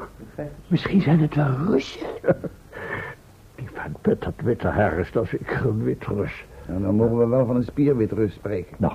misschien 0.67 1.01
zijn 1.01 1.19
het 1.19 1.35
wel 1.35 1.51
Russen. 1.67 2.07
Die 3.55 3.69
vent 3.73 4.05
met 4.05 4.21
dat 4.21 4.33
witte 4.43 4.67
haar 4.67 4.97
is 4.97 5.11
dat 5.11 5.27
zeker 5.27 5.65
een 5.65 5.83
witrus. 5.83 6.45
Nou, 6.67 6.81
dan 6.81 6.95
mogen 6.95 7.17
we 7.17 7.27
wel 7.27 7.45
van 7.45 7.55
een 7.55 7.63
spierwitrus 7.63 8.33
spreken. 8.33 8.75
Nou, 8.79 8.93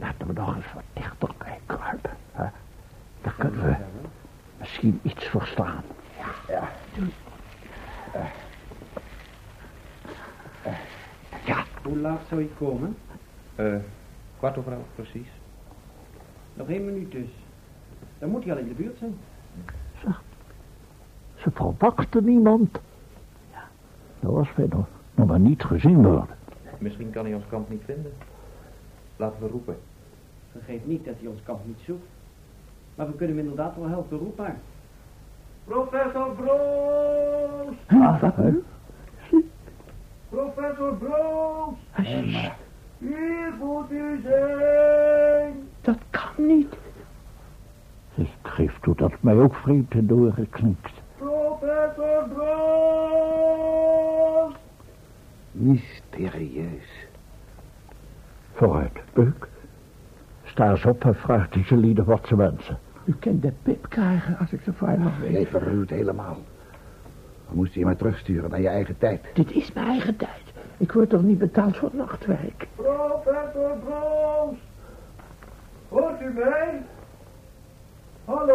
laten 0.00 0.26
we 0.26 0.32
nog 0.32 0.56
eens 0.56 0.72
wat 0.74 0.82
dichterbij 0.92 1.58
kruipen. 1.66 2.10
Hè? 2.32 2.46
Dan 3.22 3.32
kunnen 3.38 3.64
we 3.64 3.74
misschien 4.58 5.00
iets 5.02 5.24
verstaan. 5.24 5.82
Hoe 11.82 11.96
laat 11.96 12.20
zou 12.28 12.40
je 12.40 12.50
komen? 12.58 12.96
Eh, 13.54 13.74
kwart 14.38 14.56
over 14.58 14.72
elf 14.72 14.86
precies. 14.94 15.28
Nog 16.54 16.68
één 16.68 16.84
minuut 16.84 17.10
dus. 17.10 17.28
Dan 18.18 18.30
moet 18.30 18.44
hij 18.44 18.52
al 18.52 18.58
in 18.58 18.68
de 18.68 18.74
buurt 18.74 18.98
zijn. 18.98 19.14
Ze 21.34 21.50
verwachten 21.50 22.24
niemand. 22.24 22.80
Ja, 23.52 23.68
dat 24.20 24.32
was 24.32 24.54
wij 24.54 24.66
nog, 24.70 24.86
nog 25.14 25.26
maar 25.26 25.40
niet 25.40 25.62
gezien 25.62 26.02
worden. 26.02 26.36
Misschien 26.78 27.10
kan 27.10 27.24
hij 27.24 27.34
ons 27.34 27.46
kamp 27.48 27.70
niet 27.70 27.82
vinden. 27.84 28.12
Laten 29.16 29.40
we 29.40 29.48
roepen. 29.48 29.76
Vergeet 30.52 30.86
niet 30.86 31.04
dat 31.04 31.14
hij 31.18 31.28
ons 31.28 31.42
kamp 31.42 31.66
niet 31.66 31.80
zoekt. 31.84 32.06
Maar 32.94 33.06
we 33.06 33.14
kunnen 33.14 33.36
hem 33.36 33.44
inderdaad 33.44 33.76
wel 33.76 33.88
helpen. 33.88 34.18
Roep 34.18 34.38
maar. 34.38 34.56
Professor 35.64 36.34
Broos! 36.34 37.74
Hè? 37.86 38.50
Professor 40.52 40.94
Broos! 40.96 41.74
Hier 42.98 43.52
moet 43.58 43.90
u 43.90 44.20
zijn! 44.24 45.68
Dat 45.80 45.98
kan 46.10 46.46
niet. 46.46 46.74
Ik 48.14 48.28
geef 48.42 48.78
toe 48.80 48.94
dat 48.96 49.10
het 49.10 49.22
mij 49.22 49.34
ook 49.34 49.54
vreemd 49.54 49.92
en 49.92 50.06
doorgeklinkt. 50.06 50.90
Professor 51.16 52.28
Broos! 52.34 53.52
Mysterieus. 55.52 57.06
Vooruit, 58.52 59.00
Beuk. 59.12 59.48
Sta 60.44 60.70
eens 60.70 60.84
op 60.84 61.04
en 61.04 61.14
vraag 61.14 61.48
deze 61.48 61.76
lieden 61.76 62.04
wat 62.04 62.26
ze 62.26 62.36
wensen. 62.36 62.78
U 63.04 63.12
kunt 63.18 63.42
de 63.42 63.52
pip 63.62 63.86
krijgen 63.88 64.38
als 64.38 64.52
ik 64.52 64.60
zo 64.64 64.72
fijn 64.72 65.00
mag 65.00 65.18
Jij 65.22 65.32
weten. 65.32 65.46
verruwt 65.60 65.90
helemaal. 65.90 66.36
Dan 67.52 67.60
moest 67.60 67.72
je 67.74 67.80
je 67.80 67.86
maar 67.86 67.96
terugsturen 67.96 68.50
naar 68.50 68.60
je 68.60 68.68
eigen 68.68 68.98
tijd. 68.98 69.24
Dit 69.34 69.50
is 69.50 69.72
mijn 69.72 69.86
eigen 69.86 70.16
tijd. 70.16 70.42
Ik 70.76 70.92
word 70.92 71.10
toch 71.10 71.22
niet 71.22 71.38
betaald 71.38 71.76
voor 71.76 71.90
nachtwerk? 71.92 72.66
Professor 72.74 73.76
Broos! 73.84 74.56
u 76.22 76.32
mij? 76.34 76.82
Hallo? 78.24 78.54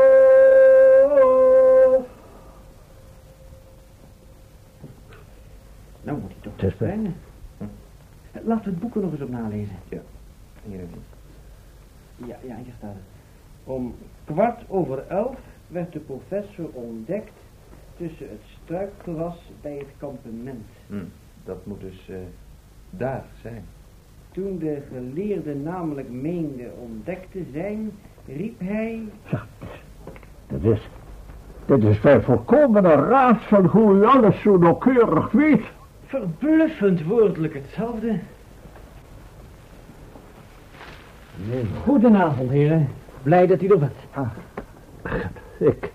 Nou 6.01 6.17
moet 6.19 6.31
hij 6.31 6.41
toch 6.41 6.53
Het 6.55 6.63
is 6.63 6.77
wel- 6.77 6.89
verschijnen. 6.89 7.15
Laten 8.31 8.63
we 8.63 8.69
het 8.69 8.79
boek 8.79 8.95
er 8.95 9.01
nog 9.01 9.11
eens 9.11 9.21
op 9.21 9.29
nalezen. 9.29 9.75
Ja, 9.89 10.01
hier. 10.63 10.79
Ja, 12.15 12.35
ja, 12.43 12.55
hier 12.55 12.73
staat 12.77 12.93
het. 12.93 13.03
Om 13.63 13.95
kwart 14.25 14.63
over 14.67 15.07
elf 15.07 15.37
werd 15.67 15.93
de 15.93 15.99
professor 15.99 16.69
ontdekt 16.73 17.33
tussen 17.97 18.29
het 18.29 18.41
struikgewas 18.67 19.35
bij 19.61 19.77
het 19.77 19.93
kampement. 19.97 20.65
Hm, 20.87 21.03
dat 21.43 21.65
moet 21.65 21.81
dus 21.81 22.09
eh, 22.09 22.15
daar 22.89 23.23
zijn. 23.41 23.65
Toen 24.31 24.57
de 24.57 24.81
geleerde 24.93 25.55
namelijk 25.55 26.09
meende 26.09 26.69
ontdekt 26.79 27.31
te 27.31 27.45
zijn, 27.53 27.91
riep 28.25 28.59
hij... 28.59 29.03
Dat 30.47 30.63
is, 30.63 30.89
dit 31.65 31.83
is 31.83 31.99
bij 31.99 32.21
volkomen 32.21 32.85
een 32.85 33.05
raadsel 33.09 33.63
hoe 33.63 33.95
u 33.95 34.05
alles 34.05 34.41
zo 34.41 34.57
nauwkeurig 34.57 35.31
weet. 35.31 35.63
Verbluffend 36.05 37.03
woordelijk 37.03 37.53
hetzelfde. 37.53 38.19
Goedenavond, 41.83 42.49
heren. 42.49 42.87
Blij 43.23 43.47
dat 43.47 43.61
u 43.61 43.67
er 43.67 43.79
bent. 43.79 44.31
Ik, 45.59 45.91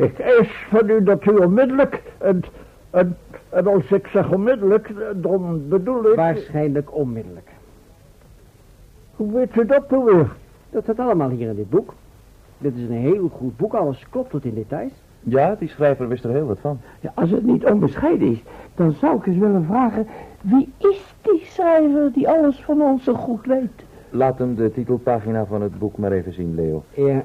ik 0.00 0.18
eis 0.18 0.66
van 0.70 0.90
u 0.90 1.02
dat 1.02 1.26
u 1.26 1.30
onmiddellijk, 1.30 2.02
en, 2.18 2.42
en, 2.90 3.16
en 3.48 3.66
als 3.66 3.90
ik 3.90 4.06
zeg 4.06 4.32
onmiddellijk, 4.32 4.92
dan 5.14 5.68
bedoel 5.68 6.10
ik... 6.10 6.16
Waarschijnlijk 6.16 6.96
onmiddellijk. 6.96 7.48
Hoe 9.16 9.32
weet 9.32 9.56
u 9.56 9.66
dat 9.66 9.90
nou 9.90 10.04
weer? 10.04 10.28
Dat 10.70 10.82
staat 10.82 10.98
allemaal 10.98 11.28
hier 11.28 11.48
in 11.48 11.56
dit 11.56 11.70
boek. 11.70 11.94
Dit 12.58 12.76
is 12.76 12.82
een 12.82 12.92
heel 12.92 13.28
goed 13.28 13.56
boek, 13.56 13.74
alles 13.74 14.06
klopt 14.10 14.30
tot 14.30 14.44
in 14.44 14.54
details. 14.54 14.92
Ja, 15.22 15.56
die 15.58 15.68
schrijver 15.68 16.08
wist 16.08 16.24
er 16.24 16.30
heel 16.30 16.46
wat 16.46 16.58
van. 16.60 16.80
Ja, 17.00 17.12
als 17.14 17.30
het 17.30 17.44
niet 17.44 17.64
onbescheiden 17.64 18.32
is, 18.32 18.42
dan 18.74 18.92
zou 18.92 19.16
ik 19.16 19.26
eens 19.26 19.38
willen 19.38 19.64
vragen... 19.64 20.06
wie 20.40 20.72
is 20.76 21.14
die 21.22 21.40
schrijver 21.44 22.12
die 22.12 22.28
alles 22.28 22.62
van 22.64 22.80
ons 22.80 23.04
zo 23.04 23.14
goed 23.14 23.46
weet? 23.46 23.84
Laat 24.10 24.38
hem 24.38 24.54
de 24.54 24.72
titelpagina 24.72 25.44
van 25.44 25.62
het 25.62 25.78
boek 25.78 25.96
maar 25.96 26.12
even 26.12 26.32
zien, 26.32 26.54
Leo. 26.54 26.82
Ja. 26.94 27.24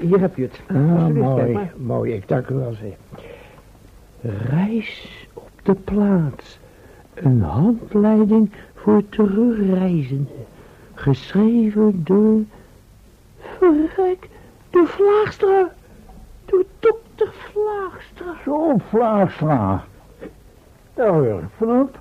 Hier 0.00 0.20
heb 0.20 0.36
je 0.36 0.42
het. 0.42 0.60
Ah, 0.66 1.06
mooi, 1.06 1.52
maar. 1.52 1.72
mooi, 1.76 2.12
ik 2.12 2.28
dank 2.28 2.48
u 2.48 2.54
wel 2.54 2.72
zeer. 2.72 2.96
Reis 4.48 5.28
op 5.32 5.50
de 5.62 5.74
plaats. 5.74 6.58
Een 7.14 7.42
handleiding 7.42 8.50
voor 8.74 9.02
terugreizenden. 9.08 10.44
Geschreven 10.94 12.04
door... 12.04 12.40
Verrek, 13.58 14.28
door 14.70 14.86
Vlaagstra. 14.86 15.72
Door 16.44 16.64
dokter 16.78 17.32
Vlaagstra. 17.32 18.34
Zo, 18.44 18.76
Vlaastra. 18.88 19.84
Daar 20.94 21.08
hoor 21.08 21.38
ik 21.38 21.48
vanop. 21.56 21.98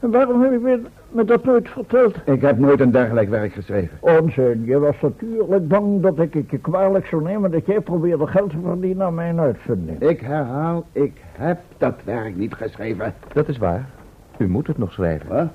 En 0.00 0.10
waarom 0.10 0.42
heb 0.42 0.52
je 0.52 0.58
me, 0.58 0.82
me 1.10 1.24
dat 1.24 1.44
nooit 1.44 1.68
verteld? 1.68 2.16
Ik 2.24 2.40
heb 2.40 2.58
nooit 2.58 2.80
een 2.80 2.90
dergelijk 2.90 3.28
werk 3.28 3.52
geschreven. 3.52 3.98
Onzin, 4.00 4.64
je 4.64 4.78
was 4.78 5.00
natuurlijk 5.00 5.68
bang 5.68 6.02
dat 6.02 6.18
ik 6.18 6.34
het 6.34 6.50
je 6.50 6.58
kwalijk 6.58 7.06
zou 7.06 7.22
nemen 7.22 7.50
dat 7.50 7.66
jij 7.66 7.80
probeerde 7.80 8.26
geld 8.26 8.50
te 8.50 8.56
verdienen 8.64 9.06
aan 9.06 9.14
mijn 9.14 9.40
uitvinding. 9.40 10.00
Ik 10.00 10.20
herhaal, 10.20 10.86
ik 10.92 11.12
heb 11.32 11.58
dat 11.78 11.94
werk 12.04 12.36
niet 12.36 12.54
geschreven. 12.54 13.14
Dat 13.32 13.48
is 13.48 13.58
waar. 13.58 13.88
U 14.38 14.48
moet 14.48 14.66
het 14.66 14.78
nog 14.78 14.92
schrijven. 14.92 15.28
Wat? 15.28 15.48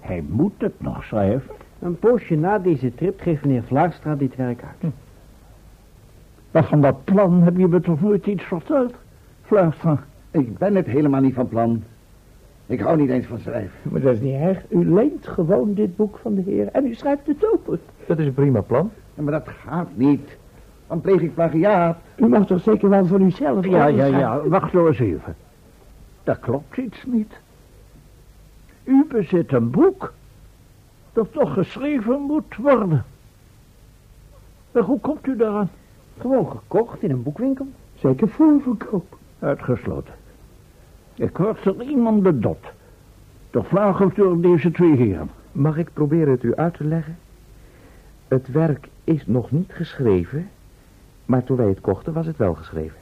Hij 0.00 0.24
moet 0.28 0.54
het 0.58 0.80
nog 0.80 1.04
schrijven. 1.04 1.50
Een 1.78 1.98
poosje 1.98 2.36
na 2.36 2.58
deze 2.58 2.94
trip 2.94 3.20
geeft 3.20 3.44
meneer 3.44 3.62
Vlaagstra 3.62 4.14
dit 4.14 4.36
werk 4.36 4.60
uit. 4.62 4.92
Maar 6.50 6.64
van 6.64 6.80
dat 6.80 7.04
plan 7.04 7.42
heb 7.42 7.56
je 7.56 7.68
me 7.68 7.80
toch 7.80 8.00
nooit 8.00 8.26
iets 8.26 8.44
verteld, 8.44 8.94
Vlaastra? 9.42 10.04
Ik 10.30 10.58
ben 10.58 10.74
het 10.74 10.86
helemaal 10.86 11.20
niet 11.20 11.34
van 11.34 11.48
plan. 11.48 11.82
Ik 12.66 12.80
hou 12.80 12.96
niet 12.96 13.10
eens 13.10 13.26
van 13.26 13.38
schrijven. 13.38 13.78
Maar 13.82 14.00
dat 14.00 14.14
is 14.14 14.20
niet 14.20 14.34
erg. 14.34 14.62
U 14.68 14.94
leent 14.94 15.26
gewoon 15.26 15.74
dit 15.74 15.96
boek 15.96 16.18
van 16.18 16.34
de 16.34 16.42
heer 16.42 16.68
en 16.72 16.86
u 16.86 16.94
schrijft 16.94 17.26
het 17.26 17.52
open. 17.52 17.80
Dat 18.06 18.18
is 18.18 18.26
een 18.26 18.34
prima 18.34 18.60
plan. 18.60 18.90
Ja, 19.14 19.22
maar 19.22 19.32
dat 19.32 19.48
gaat 19.48 19.88
niet. 19.94 20.36
Dan 20.86 21.00
pleeg 21.00 21.20
ik 21.20 21.34
plagiaat. 21.34 21.96
U 22.16 22.26
mag 22.26 22.46
toch 22.46 22.60
zeker 22.60 22.88
wel 22.88 23.06
van 23.06 23.22
uzelf... 23.22 23.66
Ja, 23.66 23.86
ja, 23.86 24.06
alles 24.06 24.18
ja, 24.18 24.48
wacht 24.48 24.72
nou 24.72 24.88
eens 24.88 24.98
even. 24.98 25.36
Daar 26.24 26.38
klopt 26.38 26.76
iets 26.76 27.04
niet. 27.04 27.32
U 28.84 29.06
bezit 29.08 29.52
een 29.52 29.70
boek 29.70 30.12
dat 31.12 31.32
toch 31.32 31.52
geschreven 31.52 32.20
moet 32.20 32.56
worden. 32.56 33.04
Maar 34.72 34.82
hoe 34.82 35.00
komt 35.00 35.26
u 35.26 35.36
daaraan? 35.36 35.70
Gewoon 36.18 36.50
gekocht 36.50 37.02
in 37.02 37.10
een 37.10 37.22
boekwinkel. 37.22 37.66
Zeker 37.94 38.28
voorverkoop. 38.28 39.16
Uitgesloten. 39.38 40.14
Ik 41.16 41.36
word 41.36 41.64
er 41.64 41.82
iemand 41.82 42.22
bedot. 42.22 42.64
Toch 43.50 43.68
vragen 43.68 44.12
door 44.14 44.40
deze 44.40 44.70
twee 44.70 44.96
heren. 44.96 45.30
Mag 45.52 45.76
ik 45.76 45.92
proberen 45.92 46.30
het 46.30 46.42
u 46.42 46.54
uit 46.54 46.74
te 46.74 46.84
leggen? 46.84 47.16
Het 48.28 48.48
werk 48.48 48.88
is 49.04 49.26
nog 49.26 49.50
niet 49.50 49.72
geschreven, 49.72 50.48
maar 51.24 51.44
toen 51.44 51.56
wij 51.56 51.68
het 51.68 51.80
kochten 51.80 52.12
was 52.12 52.26
het 52.26 52.36
wel 52.36 52.54
geschreven. 52.54 52.98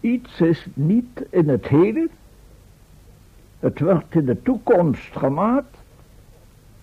Iets 0.00 0.40
is 0.40 0.66
niet 0.74 1.24
in 1.30 1.48
het 1.48 1.68
heden. 1.68 2.10
Het 3.60 3.80
wordt 3.80 4.14
in 4.14 4.24
de 4.24 4.42
toekomst 4.42 5.16
gemaakt. 5.16 5.76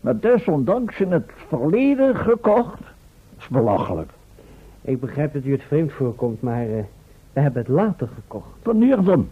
Maar 0.02 0.20
desondanks 0.20 1.00
in 1.00 1.12
het 1.12 1.32
verleden 1.48 2.16
gekocht. 2.16 2.80
Dat 2.80 3.40
is 3.40 3.48
belachelijk. 3.48 4.12
Ik 4.82 5.00
begrijp 5.00 5.34
dat 5.34 5.46
u 5.46 5.52
het 5.52 5.64
vreemd 5.64 5.92
voorkomt, 5.92 6.42
maar 6.42 6.62
eh, 6.62 6.84
we 7.34 7.40
hebben 7.40 7.62
het 7.62 7.72
later 7.72 8.08
gekocht. 8.08 8.50
Wanneer 8.64 9.04
dan? 9.04 9.28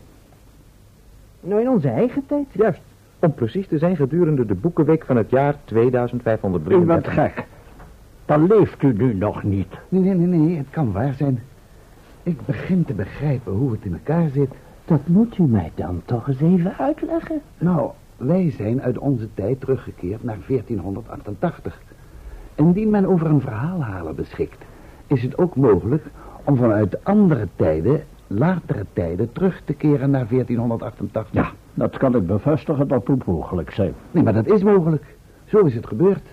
Nou, 1.40 1.62
in 1.62 1.70
onze 1.70 1.90
eigen 1.90 2.26
tijd. 2.26 2.46
Juist. 2.52 2.82
Om 3.20 3.34
precies 3.34 3.68
te 3.68 3.78
zijn 3.78 3.96
gedurende 3.96 4.46
de 4.46 4.56
boekenweek 4.56 5.06
van 5.06 5.18
het 5.18 5.30
jaar 5.30 5.54
U 5.54 5.58
2533. 5.64 6.86
bent 6.86 7.08
gek. 7.08 7.46
Dan 8.26 8.48
leeft 8.48 8.84
u 8.84 8.94
nu 8.94 9.14
nog 9.14 9.44
niet. 9.44 9.74
Nee, 9.90 10.02
nee, 10.02 10.14
nee, 10.14 10.40
nee, 10.40 10.58
het 10.58 10.70
kan 10.70 10.92
waar 10.92 11.14
zijn. 11.14 11.40
Ik 12.24 12.46
begin 12.46 12.86
te 12.86 12.94
begrijpen 12.94 13.54
hoe 13.54 13.72
het 13.72 13.86
in 13.86 13.94
elkaar 13.94 14.30
zit. 14.30 14.50
Dat 14.86 15.08
moet 15.08 15.38
u 15.38 15.44
mij 15.44 15.72
dan 15.76 16.02
toch 16.06 16.28
eens 16.28 16.42
even 16.42 16.78
uitleggen. 16.78 17.42
Nou, 17.58 17.90
wij 18.18 18.52
zijn 18.58 18.82
uit 18.82 18.98
onze 18.98 19.28
tijd 19.34 19.60
teruggekeerd 19.60 20.24
naar 20.24 20.38
1488. 20.48 21.82
Indien 22.56 22.90
men 22.90 23.06
over 23.06 23.28
een 23.28 23.42
verhaalhaler 23.42 24.16
beschikt, 24.16 24.64
is 25.08 25.22
het 25.22 25.38
ook 25.38 25.56
mogelijk 25.56 26.06
om 26.44 26.58
vanuit 26.58 27.04
andere 27.04 27.48
tijden, 27.56 28.04
latere 28.30 28.86
tijden, 28.94 29.32
terug 29.32 29.62
te 29.66 29.74
keren 29.74 30.10
naar 30.10 30.28
1488. 30.28 31.34
Ja, 31.34 31.52
dat 31.74 31.98
kan 31.98 32.16
ik 32.16 32.28
bevestigen, 32.28 32.88
dat 32.88 33.08
moet 33.08 33.26
mogelijk 33.26 33.72
zijn. 33.72 33.94
Nee, 34.12 34.24
maar 34.24 34.34
dat 34.34 34.48
is 34.48 34.64
mogelijk. 34.64 35.04
Zo 35.46 35.60
is 35.60 35.76
het 35.76 35.88
gebeurd. 35.88 36.28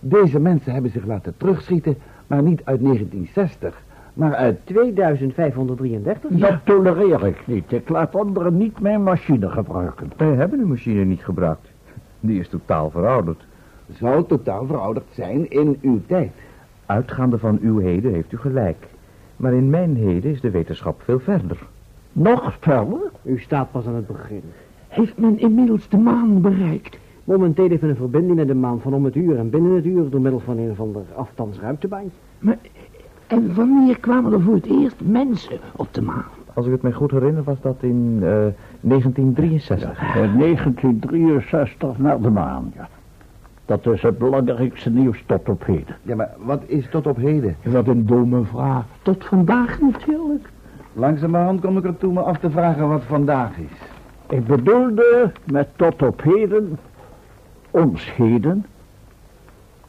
Deze 0.00 0.40
mensen 0.40 0.72
hebben 0.72 0.90
zich 0.90 1.06
laten 1.06 1.34
terugschieten, 1.36 1.96
maar 2.26 2.42
niet 2.42 2.60
uit 2.64 2.80
1960, 2.80 3.82
maar 4.14 4.34
uit... 4.34 4.58
2533? 4.64 6.30
Dat 6.30 6.58
tolereer 6.64 7.26
ik 7.26 7.46
niet. 7.46 7.72
Ik 7.72 7.88
laat 7.88 8.16
anderen 8.16 8.56
niet 8.56 8.80
mijn 8.80 9.02
machine 9.02 9.50
gebruiken. 9.50 10.12
Wij 10.16 10.34
hebben 10.34 10.58
uw 10.58 10.66
machine 10.66 11.04
niet 11.04 11.24
gebruikt. 11.24 11.68
Die 12.20 12.40
is 12.40 12.48
totaal 12.48 12.90
verouderd. 12.90 13.44
Zou 13.92 14.24
totaal 14.26 14.66
verouderd 14.66 15.06
zijn 15.10 15.50
in 15.50 15.78
uw 15.80 16.00
tijd. 16.06 16.32
Uitgaande 16.86 17.38
van 17.38 17.58
uw 17.62 17.78
heden 17.78 18.12
heeft 18.12 18.32
u 18.32 18.36
gelijk. 18.38 18.86
Maar 19.36 19.52
in 19.52 19.70
mijn 19.70 19.96
heden 19.96 20.30
is 20.30 20.40
de 20.40 20.50
wetenschap 20.50 21.02
veel 21.02 21.18
verder. 21.18 21.58
Nog 22.12 22.56
verder? 22.60 22.98
U 23.22 23.38
staat 23.38 23.70
pas 23.70 23.86
aan 23.86 23.94
het 23.94 24.06
begin. 24.06 24.42
Heeft 24.88 25.18
men 25.18 25.38
inmiddels 25.38 25.88
de 25.88 25.96
maan 25.96 26.40
bereikt? 26.40 26.98
Momenteel 27.24 27.68
heeft 27.68 27.80
men 27.80 27.90
een 27.90 27.96
verbinding 27.96 28.36
met 28.36 28.46
de 28.46 28.54
maan 28.54 28.80
van 28.80 28.94
om 28.94 29.04
het 29.04 29.14
uur 29.14 29.38
en 29.38 29.50
binnen 29.50 29.74
het 29.74 29.84
uur 29.84 30.10
door 30.10 30.20
middel 30.20 30.40
van 30.40 30.58
een 30.58 30.70
of 30.70 30.80
ander 30.80 31.02
afstandsruimtebaan. 31.14 32.10
Maar, 32.38 32.58
en 33.26 33.54
wanneer 33.54 34.00
kwamen 34.00 34.32
er 34.32 34.40
voor 34.40 34.54
het 34.54 34.66
eerst 34.66 34.96
mensen 35.04 35.58
op 35.76 35.94
de 35.94 36.02
maan? 36.02 36.24
Als 36.54 36.66
ik 36.66 36.72
het 36.72 36.82
mij 36.82 36.92
goed 36.92 37.10
herinner 37.10 37.42
was 37.42 37.60
dat 37.60 37.76
in 37.80 38.18
eh, 38.22 38.28
1963. 38.80 40.14
In 40.16 40.38
1963 40.38 41.98
naar 41.98 42.20
de 42.20 42.30
maan, 42.30 42.72
ja. 42.74 42.88
Dat 43.66 43.86
is 43.86 44.02
het 44.02 44.18
belangrijkste 44.18 44.90
nieuws 44.90 45.22
tot 45.26 45.48
op 45.48 45.64
heden. 45.64 45.96
Ja, 46.02 46.14
maar 46.14 46.34
wat 46.38 46.62
is 46.66 46.88
tot 46.88 47.06
op 47.06 47.16
heden? 47.16 47.56
Wat 47.62 47.86
een 47.86 48.06
domme 48.06 48.44
vraag. 48.44 48.84
Tot 49.02 49.24
vandaag 49.24 49.80
natuurlijk. 49.80 50.48
Langzamerhand 50.92 51.60
kom 51.60 51.78
ik 51.78 51.84
ertoe 51.84 52.12
me 52.12 52.20
af 52.20 52.38
te 52.38 52.50
vragen 52.50 52.88
wat 52.88 53.02
vandaag 53.02 53.58
is. 53.58 53.78
Ik 54.28 54.46
bedoelde 54.46 55.32
met 55.44 55.68
tot 55.76 56.02
op 56.02 56.22
heden, 56.22 56.78
ons 57.70 58.14
heden, 58.14 58.66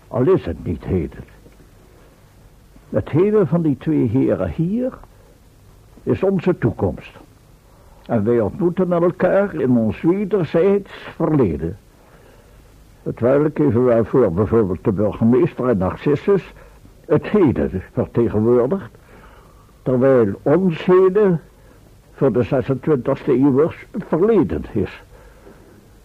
al 0.07 0.21
is 0.21 0.45
het 0.45 0.65
niet 0.65 0.83
heden. 0.83 1.23
Het 2.89 3.09
heden 3.09 3.47
van 3.47 3.61
die 3.61 3.77
twee 3.77 4.07
heren 4.07 4.49
hier 4.49 4.97
is 6.03 6.23
onze 6.23 6.57
toekomst. 6.57 7.11
En 8.05 8.23
wij 8.23 8.39
ontmoeten 8.39 8.91
elkaar 8.91 9.55
in 9.55 9.77
ons 9.77 10.01
wederzijds 10.01 10.91
verleden. 11.15 11.77
Terwijl 13.15 13.45
ik 13.45 13.59
evenwel 13.59 14.05
voor 14.05 14.31
bijvoorbeeld 14.31 14.83
de 14.83 14.91
burgemeester 14.91 15.69
en 15.69 15.77
Narcissus 15.77 16.53
het 17.05 17.27
heden 17.27 17.81
vertegenwoordigt, 17.91 18.91
terwijl 19.81 20.39
ons 20.41 20.85
heden 20.85 21.41
voor 22.13 22.31
de 22.31 22.45
26e 22.45 23.27
eeuw 23.27 23.71
het 23.91 24.03
verleden 24.07 24.63
is. 24.71 25.03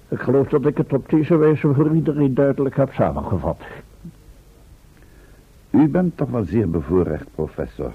Ik 0.08 0.20
geloof 0.20 0.48
dat 0.48 0.66
ik 0.66 0.76
het 0.76 0.92
op 0.92 1.08
deze 1.08 1.36
wijze 1.36 1.74
voor 1.74 1.94
iedereen 1.94 2.34
duidelijk 2.34 2.76
heb 2.76 2.92
samengevat. 2.92 3.60
U 5.70 5.88
bent 5.88 6.16
toch 6.16 6.30
wel 6.30 6.44
zeer 6.44 6.70
bevoorrecht, 6.70 7.26
professor. 7.34 7.92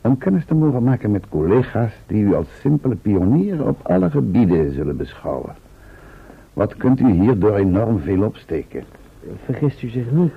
Om 0.00 0.18
kennis 0.18 0.44
te 0.44 0.54
mogen 0.54 0.82
maken 0.82 1.10
met 1.10 1.28
collega's 1.28 1.92
die 2.06 2.22
u 2.22 2.34
als 2.34 2.60
simpele 2.60 2.94
pionier 2.94 3.66
op 3.66 3.80
alle 3.82 4.10
gebieden 4.10 4.72
zullen 4.72 4.96
beschouwen. 4.96 5.54
Wat 6.58 6.76
kunt 6.76 7.00
u 7.00 7.10
hierdoor 7.10 7.54
enorm 7.54 8.00
veel 8.00 8.22
opsteken? 8.22 8.84
Vergist 9.44 9.82
u 9.82 9.88
zich 9.88 10.10
niet. 10.10 10.32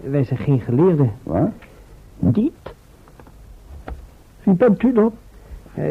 Wij 0.00 0.24
zijn 0.24 0.38
geen 0.38 0.60
geleerden. 0.60 1.12
Wat? 1.22 1.50
Niet? 2.18 2.52
Wie 4.42 4.54
bent 4.54 4.82
u 4.82 4.92
dan? 4.92 5.12
Eh, 5.74 5.84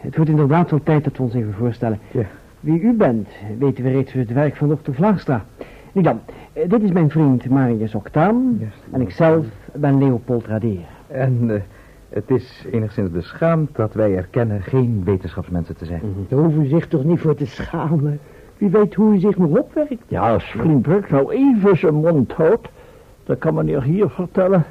het 0.00 0.16
wordt 0.16 0.30
inderdaad 0.30 0.70
wel 0.70 0.82
tijd 0.82 1.04
dat 1.04 1.16
we 1.16 1.22
ons 1.22 1.34
even 1.34 1.52
voorstellen. 1.52 1.98
Ja. 2.10 2.24
Wie 2.60 2.80
u 2.80 2.92
bent, 2.92 3.28
weten 3.58 3.84
we 3.84 3.90
reeds 3.90 4.14
uit 4.14 4.28
het 4.28 4.36
werk 4.36 4.56
van 4.56 4.68
dokter 4.68 4.94
Vlaagstra. 4.94 5.44
Nu 5.92 6.02
dan, 6.02 6.20
eh, 6.52 6.68
dit 6.68 6.82
is 6.82 6.92
mijn 6.92 7.10
vriend 7.10 7.48
Marius 7.48 7.94
Octaan. 7.94 8.60
En 8.90 9.00
ikzelf 9.00 9.46
ben 9.72 9.98
Leopold 9.98 10.46
Radeer. 10.46 10.86
En 11.06 11.50
eh, 11.50 11.60
het 12.08 12.30
is 12.30 12.66
enigszins 12.72 13.10
beschaamd 13.10 13.76
dat 13.76 13.94
wij 13.94 14.16
erkennen 14.16 14.62
geen 14.62 15.02
wetenschapsmensen 15.04 15.76
te 15.76 15.84
zijn. 15.84 16.00
Daar 16.28 16.38
hoeven 16.38 16.62
u 16.62 16.66
zich 16.66 16.88
toch 16.88 17.04
niet 17.04 17.20
voor 17.20 17.34
te 17.34 17.46
schamen. 17.46 18.20
Wie 18.58 18.70
weet 18.70 18.94
hoe 18.94 19.14
u 19.14 19.18
zich 19.18 19.36
nog 19.36 19.58
opwerkt. 19.58 20.02
Ja, 20.08 20.32
als 20.32 20.54
nou 21.08 21.32
even 21.32 21.76
zijn 21.76 21.94
mond 21.94 22.32
houdt, 22.32 22.68
dan 23.24 23.38
kan 23.38 23.54
meneer 23.54 23.82
hier 23.82 24.08
vertellen 24.08 24.64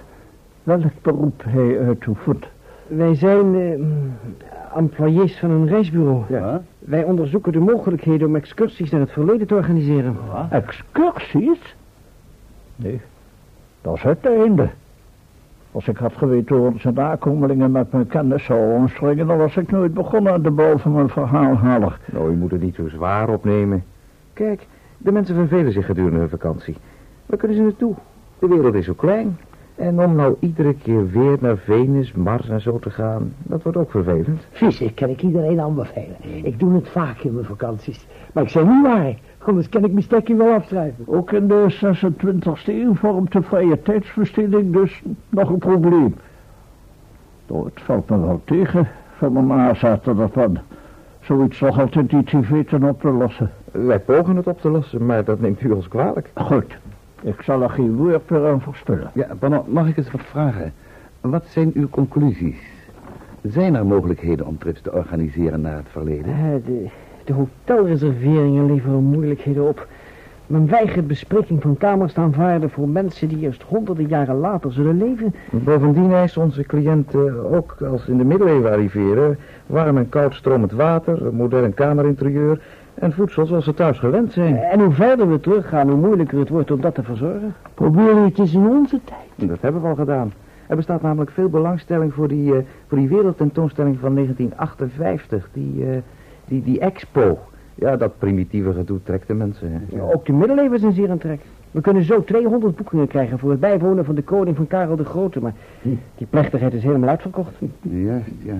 welk 0.63 1.01
beroep 1.01 1.43
hij 1.47 1.79
uitoefent. 1.79 2.45
Wij 2.87 3.15
zijn 3.15 3.55
eh, 3.55 4.77
employés 4.77 5.39
van 5.39 5.49
een 5.49 5.67
reisbureau. 5.67 6.23
Ja. 6.29 6.61
Wij 6.79 7.03
onderzoeken 7.03 7.51
de 7.51 7.59
mogelijkheden 7.59 8.27
om 8.27 8.35
excursies 8.35 8.89
naar 8.89 9.01
het 9.01 9.11
verleden 9.11 9.47
te 9.47 9.55
organiseren. 9.55 10.17
Excursies? 10.49 11.75
Nee, 12.75 13.01
dat 13.81 13.95
is 13.95 14.01
het 14.01 14.25
einde. 14.25 14.69
Als 15.75 15.87
ik 15.87 15.97
had 15.97 16.13
geweten 16.13 16.55
hoe 16.55 16.71
onze 16.71 16.91
nakomelingen 16.91 17.71
met 17.71 17.91
mijn 17.91 18.07
kennis 18.07 18.43
zouden 18.43 18.75
omspringen, 18.75 19.27
dan 19.27 19.37
was 19.37 19.57
ik 19.57 19.71
nooit 19.71 19.93
begonnen 19.93 20.33
aan 20.33 20.41
de 20.41 20.51
bouw 20.51 20.77
van 20.77 20.91
mijn 20.91 21.09
verhaalhaler. 21.09 21.99
Nou, 22.11 22.31
u 22.31 22.35
moet 22.35 22.51
het 22.51 22.61
niet 22.61 22.75
zo 22.75 22.87
zwaar 22.89 23.29
opnemen. 23.29 23.83
Kijk, 24.33 24.67
de 24.97 25.11
mensen 25.11 25.35
vervelen 25.35 25.71
zich 25.71 25.85
gedurende 25.85 26.19
hun 26.19 26.29
vakantie. 26.29 26.75
Waar 27.25 27.37
kunnen 27.37 27.57
ze 27.57 27.63
naartoe? 27.63 27.95
De 28.39 28.47
wereld 28.47 28.73
is 28.73 28.85
zo 28.85 28.93
klein. 28.93 29.37
En 29.75 29.99
om 29.99 30.15
nou 30.15 30.35
iedere 30.39 30.73
keer 30.73 31.09
weer 31.09 31.37
naar 31.39 31.57
Venus, 31.57 32.13
Mars 32.13 32.49
en 32.49 32.61
zo 32.61 32.79
te 32.79 32.89
gaan, 32.89 33.33
dat 33.43 33.63
wordt 33.63 33.77
ook 33.77 33.91
vervelend. 33.91 34.47
Vissen 34.51 34.93
kan 34.93 35.09
ik 35.09 35.21
iedereen 35.21 35.59
aanbevelen. 35.59 36.15
Ik 36.43 36.59
doe 36.59 36.73
het 36.73 36.89
vaak 36.89 37.19
in 37.19 37.33
mijn 37.33 37.45
vakanties. 37.45 38.07
Maar 38.33 38.43
ik 38.43 38.49
zeg 38.49 38.63
niet 38.63 38.83
waar, 38.83 39.15
anders 39.47 39.69
kan 39.69 39.83
ik 39.83 39.91
mijn 39.91 40.03
stekje 40.03 40.35
wel 40.35 40.53
afschrijven. 40.53 41.03
Ook 41.07 41.31
in 41.31 41.47
de 41.47 41.75
26e 41.83 42.65
eeuw 42.65 42.93
vormt 42.95 43.31
de 43.31 43.41
vrije 43.41 43.81
tijdsbesteding 43.81 44.73
dus 44.73 45.01
nog 45.29 45.49
een 45.49 45.57
probleem. 45.57 46.15
Nou, 47.47 47.65
het 47.65 47.81
valt 47.81 48.09
me 48.09 48.19
wel 48.19 48.41
tegen 48.45 48.87
van 49.17 49.33
mijn 49.33 49.47
nazaten 49.47 50.19
ervan. 50.19 50.57
Zoiets 51.21 51.59
nog 51.59 51.79
altijd 51.79 52.11
iets 52.11 52.31
te 52.31 52.39
weten 52.39 52.83
op 52.83 53.01
te 53.01 53.09
lossen. 53.09 53.51
Wij 53.71 53.99
pogen 53.99 54.35
het 54.35 54.47
op 54.47 54.61
te 54.61 54.69
lossen, 54.69 55.05
maar 55.05 55.23
dat 55.23 55.39
neemt 55.39 55.61
u 55.61 55.71
ons 55.71 55.87
kwalijk. 55.87 56.29
Goed, 56.33 56.77
ik 57.21 57.41
zal 57.41 57.61
er 57.61 57.69
geen 57.69 57.95
woord 57.95 58.29
meer 58.29 58.47
aan 58.47 58.61
verspillen. 58.61 59.11
Ja, 59.13 59.27
Bannon, 59.39 59.63
mag 59.67 59.87
ik 59.87 59.97
eens 59.97 60.11
wat 60.11 60.21
vragen? 60.21 60.73
Wat 61.21 61.45
zijn 61.45 61.71
uw 61.73 61.89
conclusies? 61.89 62.57
Zijn 63.41 63.75
er 63.75 63.85
mogelijkheden 63.85 64.45
om 64.45 64.57
trips 64.57 64.81
te 64.81 64.93
organiseren 64.93 65.61
naar 65.61 65.75
het 65.75 65.89
verleden? 65.89 66.33
Eh, 66.33 66.65
de, 66.65 66.89
de 67.25 67.33
hotelreserveringen 67.33 68.65
leveren 68.65 69.03
moeilijkheden 69.03 69.67
op. 69.67 69.87
Men 70.47 70.67
weigert 70.67 71.07
bespreking 71.07 71.61
van 71.61 71.77
kamers 71.77 72.13
te 72.13 72.19
aanvaarden 72.19 72.69
voor 72.69 72.89
mensen 72.89 73.27
die 73.27 73.39
eerst 73.39 73.63
honderden 73.63 74.07
jaren 74.07 74.35
later 74.35 74.71
zullen 74.71 74.97
leven. 74.97 75.35
Bovendien 75.51 76.13
eisen 76.13 76.41
onze 76.41 76.63
cliënten 76.63 77.51
ook 77.55 77.75
als 77.91 78.07
in 78.07 78.17
de 78.17 78.23
middeleeuwen 78.23 78.71
arriveren... 78.71 79.37
warm 79.65 79.97
en 79.97 80.09
koud 80.09 80.33
stromend 80.33 80.71
water, 80.71 81.25
een 81.25 81.35
modern 81.35 81.73
kamerinterieur... 81.73 82.61
en 82.93 83.13
voedsel 83.13 83.45
zoals 83.45 83.65
ze 83.65 83.73
thuis 83.73 83.99
gewend 83.99 84.33
zijn. 84.33 84.57
En 84.57 84.79
hoe 84.79 84.93
verder 84.93 85.29
we 85.29 85.39
teruggaan, 85.39 85.89
hoe 85.89 85.99
moeilijker 85.99 86.39
het 86.39 86.49
wordt 86.49 86.71
om 86.71 86.81
dat 86.81 86.95
te 86.95 87.03
verzorgen. 87.03 87.53
Probeer 87.73 88.23
het 88.23 88.39
eens 88.39 88.53
in 88.53 88.67
onze 88.67 88.99
tijd. 89.03 89.49
Dat 89.49 89.61
hebben 89.61 89.81
we 89.81 89.87
al 89.87 89.95
gedaan. 89.95 90.33
Er 90.67 90.75
bestaat 90.75 91.01
namelijk 91.01 91.31
veel 91.31 91.49
belangstelling 91.49 92.13
voor 92.13 92.27
die, 92.27 92.55
eh, 92.55 92.59
voor 92.87 92.97
die 92.97 93.09
wereldtentoonstelling 93.09 93.97
van 93.99 94.13
1958. 94.13 95.49
Die, 95.53 95.85
eh, 95.89 95.97
die, 96.47 96.63
die 96.63 96.79
expo. 96.79 97.39
Ja, 97.75 97.97
dat 97.97 98.17
primitieve 98.17 98.73
gedoe 98.73 98.99
trekt 99.03 99.27
de 99.27 99.33
mensen. 99.33 99.71
hè. 99.71 100.01
Ook 100.13 100.25
de 100.25 100.33
middeleeuwen 100.33 100.79
zijn 100.79 100.93
zeer 100.93 101.09
aan 101.09 101.17
trek. 101.17 101.41
We 101.71 101.81
kunnen 101.81 102.03
zo 102.03 102.23
200 102.23 102.75
boekingen 102.75 103.07
krijgen 103.07 103.39
voor 103.39 103.49
het 103.49 103.59
bijwonen 103.59 104.05
van 104.05 104.15
de 104.15 104.21
koning 104.21 104.55
van 104.55 104.67
Karel 104.67 104.95
de 104.95 105.05
Grote. 105.05 105.41
Maar 105.41 105.53
die 106.17 106.27
plechtigheid 106.29 106.73
is 106.73 106.83
helemaal 106.83 107.09
uitverkocht. 107.09 107.53
Juist, 107.81 108.29
ja. 108.43 108.57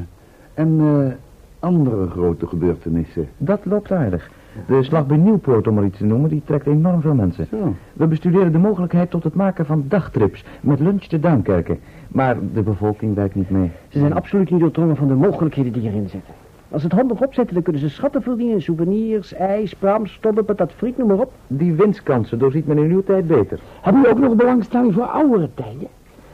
En 0.54 0.80
eh, 0.80 1.13
andere 1.60 2.08
grote 2.10 2.48
gebeurtenissen? 2.48 3.28
Dat 3.38 3.60
loopt 3.63 3.91
aardig. 3.91 4.30
De 4.67 4.84
slag 4.84 5.08
bij 5.08 5.17
Nieuwpoort, 5.17 5.67
om 5.67 5.74
maar 5.74 5.84
iets 5.86 5.98
te 5.98 6.06
noemen, 6.06 6.30
die 6.30 6.41
trekt 6.45 6.67
enorm 6.67 7.02
veel 7.02 7.13
mensen. 7.13 7.48
Zo. 7.50 7.76
We 7.93 8.08
bestuderen 8.08 8.52
de 8.52 8.58
mogelijkheid 8.58 9.10
tot 9.10 9.24
het 9.24 9.34
maken 9.34 9.65
van 9.65 9.86
dagtrips 9.88 10.43
met 10.62 10.80
lunch 10.80 11.04
te 11.04 11.19
Duinkerken. 11.19 11.80
Maar 12.08 12.38
de 12.54 12.62
bevolking 12.62 13.15
werkt 13.15 13.36
niet 13.36 13.50
mee. 13.50 13.71
Ze 13.88 14.00
zijn 14.00 14.13
absoluut 14.13 14.50
niet 14.52 14.60
doordrongen 14.60 14.95
van 14.95 15.08
de 15.08 15.13
mogelijkheden 15.13 15.71
die 15.74 15.89
erin 15.89 16.10
zitten. 16.10 16.34
Als 16.75 16.83
ze 16.83 16.89
het 16.89 16.99
handig 16.99 17.21
opzetten, 17.21 17.53
dan 17.53 17.63
kunnen 17.63 17.81
ze 17.81 17.89
schatten 17.89 18.21
verdienen. 18.21 18.61
Souvenirs, 18.61 19.33
ijs, 19.33 19.73
praam, 19.73 20.05
stodden, 20.05 20.45
patat 20.45 20.71
friet, 20.71 20.97
noem 20.97 21.07
maar 21.07 21.19
op. 21.19 21.31
Die 21.47 21.73
winstkansen 21.73 22.39
doorziet 22.39 22.67
men 22.67 22.77
in 22.77 22.91
uw 22.91 23.03
tijd 23.03 23.27
beter. 23.27 23.59
Hebben 23.81 24.03
u 24.05 24.09
ook 24.09 24.19
nog 24.19 24.35
belangstelling 24.35 24.93
voor 24.93 25.03
oudere 25.03 25.49
tijden? 25.53 25.88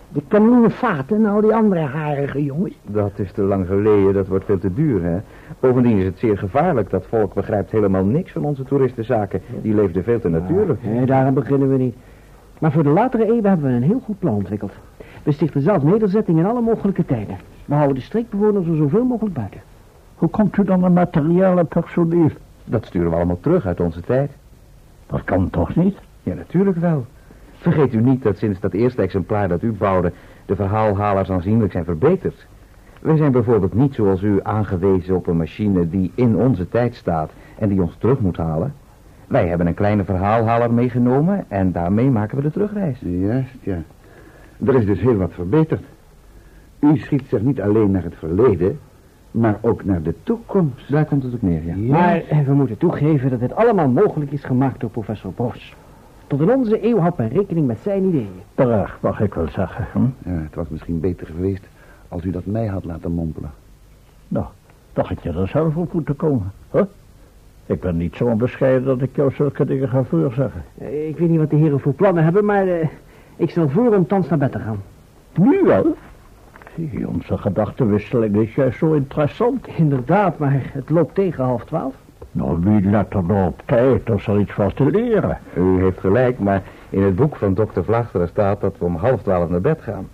De 0.09 0.21
kanoenen 0.27 0.71
vaten 0.71 1.17
en 1.17 1.25
al 1.25 1.41
die 1.41 1.53
andere 1.53 1.81
harige 1.81 2.43
jongens. 2.43 2.73
Dat 2.83 3.11
is 3.15 3.31
te 3.31 3.41
lang 3.41 3.67
geleden, 3.67 4.13
dat 4.13 4.27
wordt 4.27 4.45
veel 4.45 4.59
te 4.59 4.73
duur, 4.73 5.03
hè. 5.03 5.17
Bovendien 5.59 5.97
is 5.97 6.05
het 6.05 6.19
zeer 6.19 6.37
gevaarlijk. 6.37 6.89
Dat 6.89 7.05
volk 7.05 7.33
begrijpt 7.33 7.71
helemaal 7.71 8.05
niks 8.05 8.31
van 8.31 8.43
onze 8.43 8.63
toeristenzaken. 8.63 9.41
Die 9.61 9.75
leefden 9.75 10.03
veel 10.03 10.19
te 10.19 10.29
natuurlijk. 10.29 10.83
Nee, 10.83 11.05
daarom 11.05 11.33
beginnen 11.33 11.69
we 11.69 11.77
niet. 11.77 11.95
Maar 12.59 12.71
voor 12.71 12.83
de 12.83 12.89
latere 12.89 13.25
eeuwen 13.25 13.49
hebben 13.49 13.69
we 13.69 13.75
een 13.75 13.83
heel 13.83 14.01
goed 14.03 14.19
plan 14.19 14.33
ontwikkeld. 14.33 14.71
We 15.23 15.31
stichten 15.31 15.61
zelf 15.61 15.83
nederzettingen 15.83 16.43
in 16.43 16.49
alle 16.49 16.61
mogelijke 16.61 17.05
tijden. 17.05 17.37
We 17.65 17.73
houden 17.73 17.95
de 17.95 18.01
streekbewoners 18.01 18.67
er 18.67 18.75
zoveel 18.75 19.05
mogelijk 19.05 19.35
buiten. 19.35 19.61
Hoe 20.21 20.29
komt 20.29 20.57
u 20.57 20.63
dan 20.63 20.85
aan 20.85 20.93
materiaal 20.93 21.57
en 21.57 21.67
personeel? 21.67 22.29
Dat 22.65 22.85
sturen 22.85 23.09
we 23.09 23.15
allemaal 23.15 23.39
terug 23.39 23.65
uit 23.65 23.79
onze 23.79 24.01
tijd. 24.01 24.31
Dat 25.07 25.23
kan 25.23 25.49
toch 25.49 25.75
niet? 25.75 25.97
Ja, 26.23 26.33
natuurlijk 26.33 26.77
wel. 26.77 27.05
Vergeet 27.51 27.93
u 27.93 28.01
niet 28.01 28.23
dat 28.23 28.37
sinds 28.37 28.59
dat 28.59 28.73
eerste 28.73 29.01
exemplaar 29.01 29.47
dat 29.47 29.61
u 29.61 29.71
bouwde... 29.71 30.11
de 30.45 30.55
verhaalhalers 30.55 31.29
aanzienlijk 31.29 31.71
zijn 31.71 31.83
verbeterd. 31.83 32.45
Wij 32.99 33.17
zijn 33.17 33.31
bijvoorbeeld 33.31 33.73
niet 33.73 33.95
zoals 33.95 34.21
u 34.21 34.39
aangewezen 34.43 35.15
op 35.15 35.27
een 35.27 35.37
machine 35.37 35.89
die 35.89 36.11
in 36.15 36.35
onze 36.35 36.69
tijd 36.69 36.95
staat... 36.95 37.31
en 37.59 37.69
die 37.69 37.81
ons 37.81 37.95
terug 37.97 38.19
moet 38.19 38.37
halen. 38.37 38.73
Wij 39.27 39.47
hebben 39.47 39.67
een 39.67 39.73
kleine 39.73 40.03
verhaalhaler 40.03 40.73
meegenomen... 40.73 41.45
en 41.47 41.71
daarmee 41.71 42.09
maken 42.09 42.37
we 42.37 42.43
de 42.43 42.51
terugreis. 42.51 42.99
Juist, 42.99 43.55
ja. 43.61 43.81
Er 44.65 44.75
is 44.75 44.85
dus 44.85 44.99
heel 44.99 45.17
wat 45.17 45.33
verbeterd. 45.33 45.83
U 46.79 46.97
schiet 46.97 47.23
zich 47.27 47.41
niet 47.41 47.61
alleen 47.61 47.91
naar 47.91 48.03
het 48.03 48.15
verleden, 48.15 48.79
maar 49.31 49.57
ook 49.61 49.83
naar 49.85 50.01
de 50.01 50.13
toekomst. 50.23 50.91
Daar 50.91 51.05
komt 51.05 51.23
het 51.23 51.33
op 51.33 51.41
neer, 51.41 51.65
ja. 51.65 51.75
Maar 51.75 52.23
we 52.45 52.53
moeten 52.53 52.77
toegeven 52.77 53.29
dat 53.29 53.39
dit 53.39 53.55
allemaal 53.55 53.87
mogelijk 53.89 54.31
is 54.31 54.43
gemaakt 54.43 54.79
door 54.79 54.89
professor 54.89 55.31
Bos. 55.35 55.75
Tot 56.27 56.41
in 56.41 56.51
onze 56.51 56.85
eeuw 56.85 56.97
had 56.97 57.17
men 57.17 57.29
rekening 57.29 57.67
met 57.67 57.79
zijn 57.79 58.03
ideeën. 58.03 58.41
Terecht, 58.55 59.01
mag 59.01 59.19
ik 59.21 59.33
wel 59.33 59.47
zeggen. 59.47 59.85
Hm? 59.91 60.29
Ja, 60.29 60.41
het 60.41 60.55
was 60.55 60.67
misschien 60.69 60.99
beter 60.99 61.27
geweest 61.27 61.63
als 62.07 62.23
u 62.23 62.31
dat 62.31 62.45
mij 62.45 62.65
had 62.67 62.85
laten 62.85 63.11
mompelen. 63.11 63.51
Nou, 64.27 64.45
toch 64.93 65.07
had 65.09 65.23
je 65.23 65.29
er 65.29 65.47
zelf 65.47 65.75
op 65.75 65.93
moeten 65.93 66.15
komen. 66.15 66.51
Huh? 66.71 66.81
Ik 67.65 67.79
ben 67.81 67.97
niet 67.97 68.15
zo 68.15 68.25
onbescheiden 68.25 68.85
dat 68.85 69.01
ik 69.01 69.15
jou 69.15 69.31
zulke 69.31 69.65
dingen 69.65 69.89
ga 69.89 70.03
voorzeggen. 70.03 70.63
Eh, 70.77 71.07
Ik 71.07 71.17
weet 71.17 71.29
niet 71.29 71.39
wat 71.39 71.49
de 71.49 71.55
heren 71.55 71.79
voor 71.79 71.93
plannen 71.93 72.23
hebben, 72.23 72.45
maar 72.45 72.67
eh, 72.67 72.87
ik 73.35 73.49
stel 73.49 73.69
voor 73.69 73.95
om 73.95 74.07
thans 74.07 74.29
naar 74.29 74.37
bed 74.37 74.51
te 74.51 74.59
gaan. 74.59 74.81
Nu 75.33 75.61
wel? 75.63 75.95
Onze 77.07 77.37
gedachtenwisseling 77.37 78.35
is 78.35 78.55
juist 78.55 78.77
zo 78.77 78.93
interessant. 78.93 79.67
Inderdaad, 79.67 80.37
maar 80.37 80.61
het 80.73 80.89
loopt 80.89 81.15
tegen 81.15 81.43
half 81.43 81.65
twaalf. 81.65 81.93
Nou, 82.31 82.59
wie 82.59 82.89
let 82.89 83.13
er 83.13 83.23
nou 83.23 83.47
op 83.47 83.61
tijd? 83.65 84.09
Is 84.09 84.27
er 84.27 84.39
iets 84.39 84.51
van 84.51 84.73
te 84.73 84.85
leren. 84.85 85.37
U 85.57 85.81
heeft 85.81 85.99
gelijk, 85.99 86.39
maar 86.39 86.61
in 86.89 87.03
het 87.03 87.15
boek 87.15 87.35
van 87.35 87.53
dokter 87.53 87.83
Vlachteren 87.83 88.27
staat 88.27 88.61
dat 88.61 88.77
we 88.77 88.85
om 88.85 88.95
half 88.95 89.21
twaalf 89.21 89.49
naar 89.49 89.61
bed 89.61 89.81
gaan. 89.81 90.07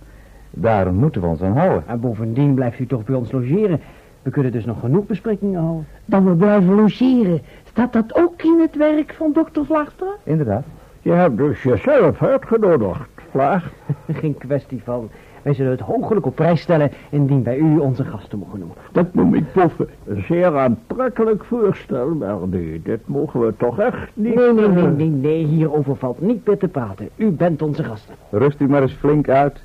Daar 0.50 0.92
moeten 0.92 1.20
we 1.20 1.26
ons 1.26 1.42
aan 1.42 1.56
houden. 1.56 1.82
En 1.86 2.00
bovendien 2.00 2.54
blijft 2.54 2.78
u 2.78 2.86
toch 2.86 3.04
bij 3.04 3.14
ons 3.14 3.32
logeren. 3.32 3.80
We 4.22 4.30
kunnen 4.30 4.52
dus 4.52 4.64
nog 4.64 4.80
genoeg 4.80 5.06
besprekingen 5.06 5.60
houden. 5.60 5.86
Dan 6.04 6.24
we 6.24 6.34
blijven 6.34 6.74
logeren. 6.74 7.40
Staat 7.64 7.92
dat 7.92 8.14
ook 8.14 8.42
in 8.42 8.58
het 8.60 8.76
werk 8.76 9.14
van 9.16 9.32
dokter 9.32 9.64
Vlagstra? 9.64 10.14
Inderdaad. 10.22 10.64
Je 11.02 11.10
hebt 11.10 11.36
dus 11.36 11.62
jezelf 11.62 12.22
uitgenodigd, 12.22 13.08
Vlaag. 13.30 13.70
Geen 14.20 14.38
kwestie 14.38 14.80
van. 14.84 15.10
Wij 15.48 15.56
zullen 15.56 15.72
het 15.72 15.80
hoogelijk 15.80 16.26
op 16.26 16.34
prijs 16.34 16.60
stellen 16.60 16.90
indien 17.10 17.42
wij 17.42 17.56
u 17.58 17.78
onze 17.78 18.04
gasten 18.04 18.38
mogen 18.38 18.58
noemen. 18.58 18.76
Dat 18.92 19.14
noem 19.14 19.34
ik 19.34 19.52
poffen. 19.52 19.88
Een 20.06 20.24
zeer 20.26 20.58
aantrekkelijk 20.58 21.44
voorstel, 21.44 22.08
maar 22.14 22.48
nee, 22.48 22.80
dit 22.82 23.00
mogen 23.04 23.40
we 23.40 23.54
toch 23.56 23.78
echt 23.78 24.10
niet... 24.14 24.34
Nee, 24.34 24.52
nee, 24.52 24.68
nee, 24.68 24.86
nee, 24.86 25.08
nee, 25.08 25.44
hierover 25.44 25.96
valt 25.96 26.20
niet 26.20 26.46
meer 26.46 26.58
te 26.58 26.68
praten. 26.68 27.08
U 27.16 27.30
bent 27.30 27.62
onze 27.62 27.84
gasten. 27.84 28.14
Rust 28.30 28.60
u 28.60 28.68
maar 28.68 28.82
eens 28.82 28.92
flink 28.92 29.28
uit. 29.28 29.60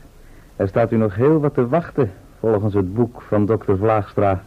Er 0.55 0.67
staat 0.67 0.91
u 0.91 0.97
nog 0.97 1.15
heel 1.15 1.39
wat 1.39 1.53
te 1.53 1.67
wachten, 1.67 2.11
volgens 2.39 2.73
het 2.73 2.93
boek 2.93 3.21
van 3.21 3.45
dokter 3.45 3.77
Vlaagstra. 3.77 4.41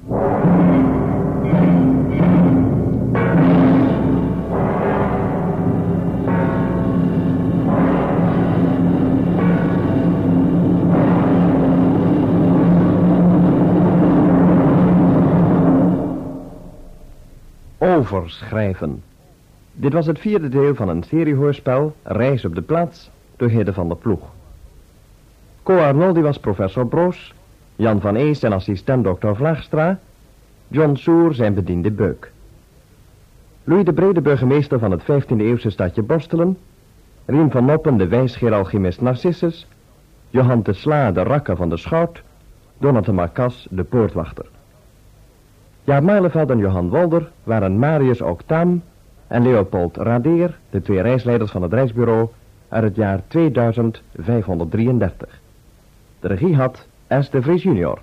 Overschrijven. 17.87 19.03
Dit 19.73 19.93
was 19.93 20.07
het 20.07 20.19
vierde 20.19 20.49
deel 20.49 20.75
van 20.75 20.89
een 20.89 21.03
seriehoorspel 21.03 21.97
Reis 22.03 22.45
op 22.45 22.55
de 22.55 22.63
plaats 22.63 23.11
door 23.37 23.49
Hidde 23.49 23.73
van 23.73 23.89
der 23.89 23.97
Ploeg. 23.97 24.21
Co 25.63 25.79
Arnoldi 25.79 26.21
was 26.21 26.39
professor 26.39 26.87
Broos, 26.87 27.35
Jan 27.77 28.01
van 28.01 28.17
Ees 28.17 28.39
zijn 28.39 28.53
assistent 28.53 29.05
dokter 29.05 29.37
Vlaagstra, 29.37 29.99
John 30.69 30.95
Soer 30.95 31.35
zijn 31.35 31.55
bediende 31.55 31.91
Beuk. 31.91 32.33
Louis 33.65 33.85
de 33.85 33.93
Brede 33.93 34.21
burgemeester 34.21 34.79
van 34.79 34.91
het 34.91 35.03
15e 35.03 35.37
eeuwse 35.37 35.71
stadje 35.71 36.03
Borstelen, 36.03 36.59
Rien 37.25 37.51
van 37.51 37.65
Noppen 37.65 37.97
de 37.97 38.09
wijsgeer 38.09 38.55
alchemist 38.55 39.01
Narcissus, 39.01 39.67
Johan 40.31 40.63
de 40.63 40.73
Sla 40.73 41.13
de 41.13 41.23
rakker 41.23 41.57
van 41.57 41.69
de 41.69 41.77
schout, 41.77 42.23
Donat 42.79 43.05
de 43.05 43.13
Marcas 43.13 43.67
de 43.71 43.85
poortwachter. 43.85 44.47
Jaap 45.87 46.03
Maleveld 46.03 46.51
en 46.51 46.59
Johan 46.59 46.89
Wolder 46.89 47.31
waren 47.43 47.79
Marius 47.79 48.21
Octaam 48.21 48.83
en 49.27 49.43
Leopold 49.43 49.97
Radeer, 49.97 50.59
de 50.71 50.83
twee 50.83 51.01
reisleiders 51.01 51.51
van 51.51 51.63
het 51.63 51.73
reisbureau, 51.73 52.29
uit 52.69 52.83
het 52.83 52.97
jaar 52.97 53.21
2533. 53.27 55.41
De 56.21 56.29
regie 56.29 56.57
had 56.57 56.87
S. 57.09 57.31
de 57.31 57.43
Vries 57.43 57.63
junior. 57.63 57.99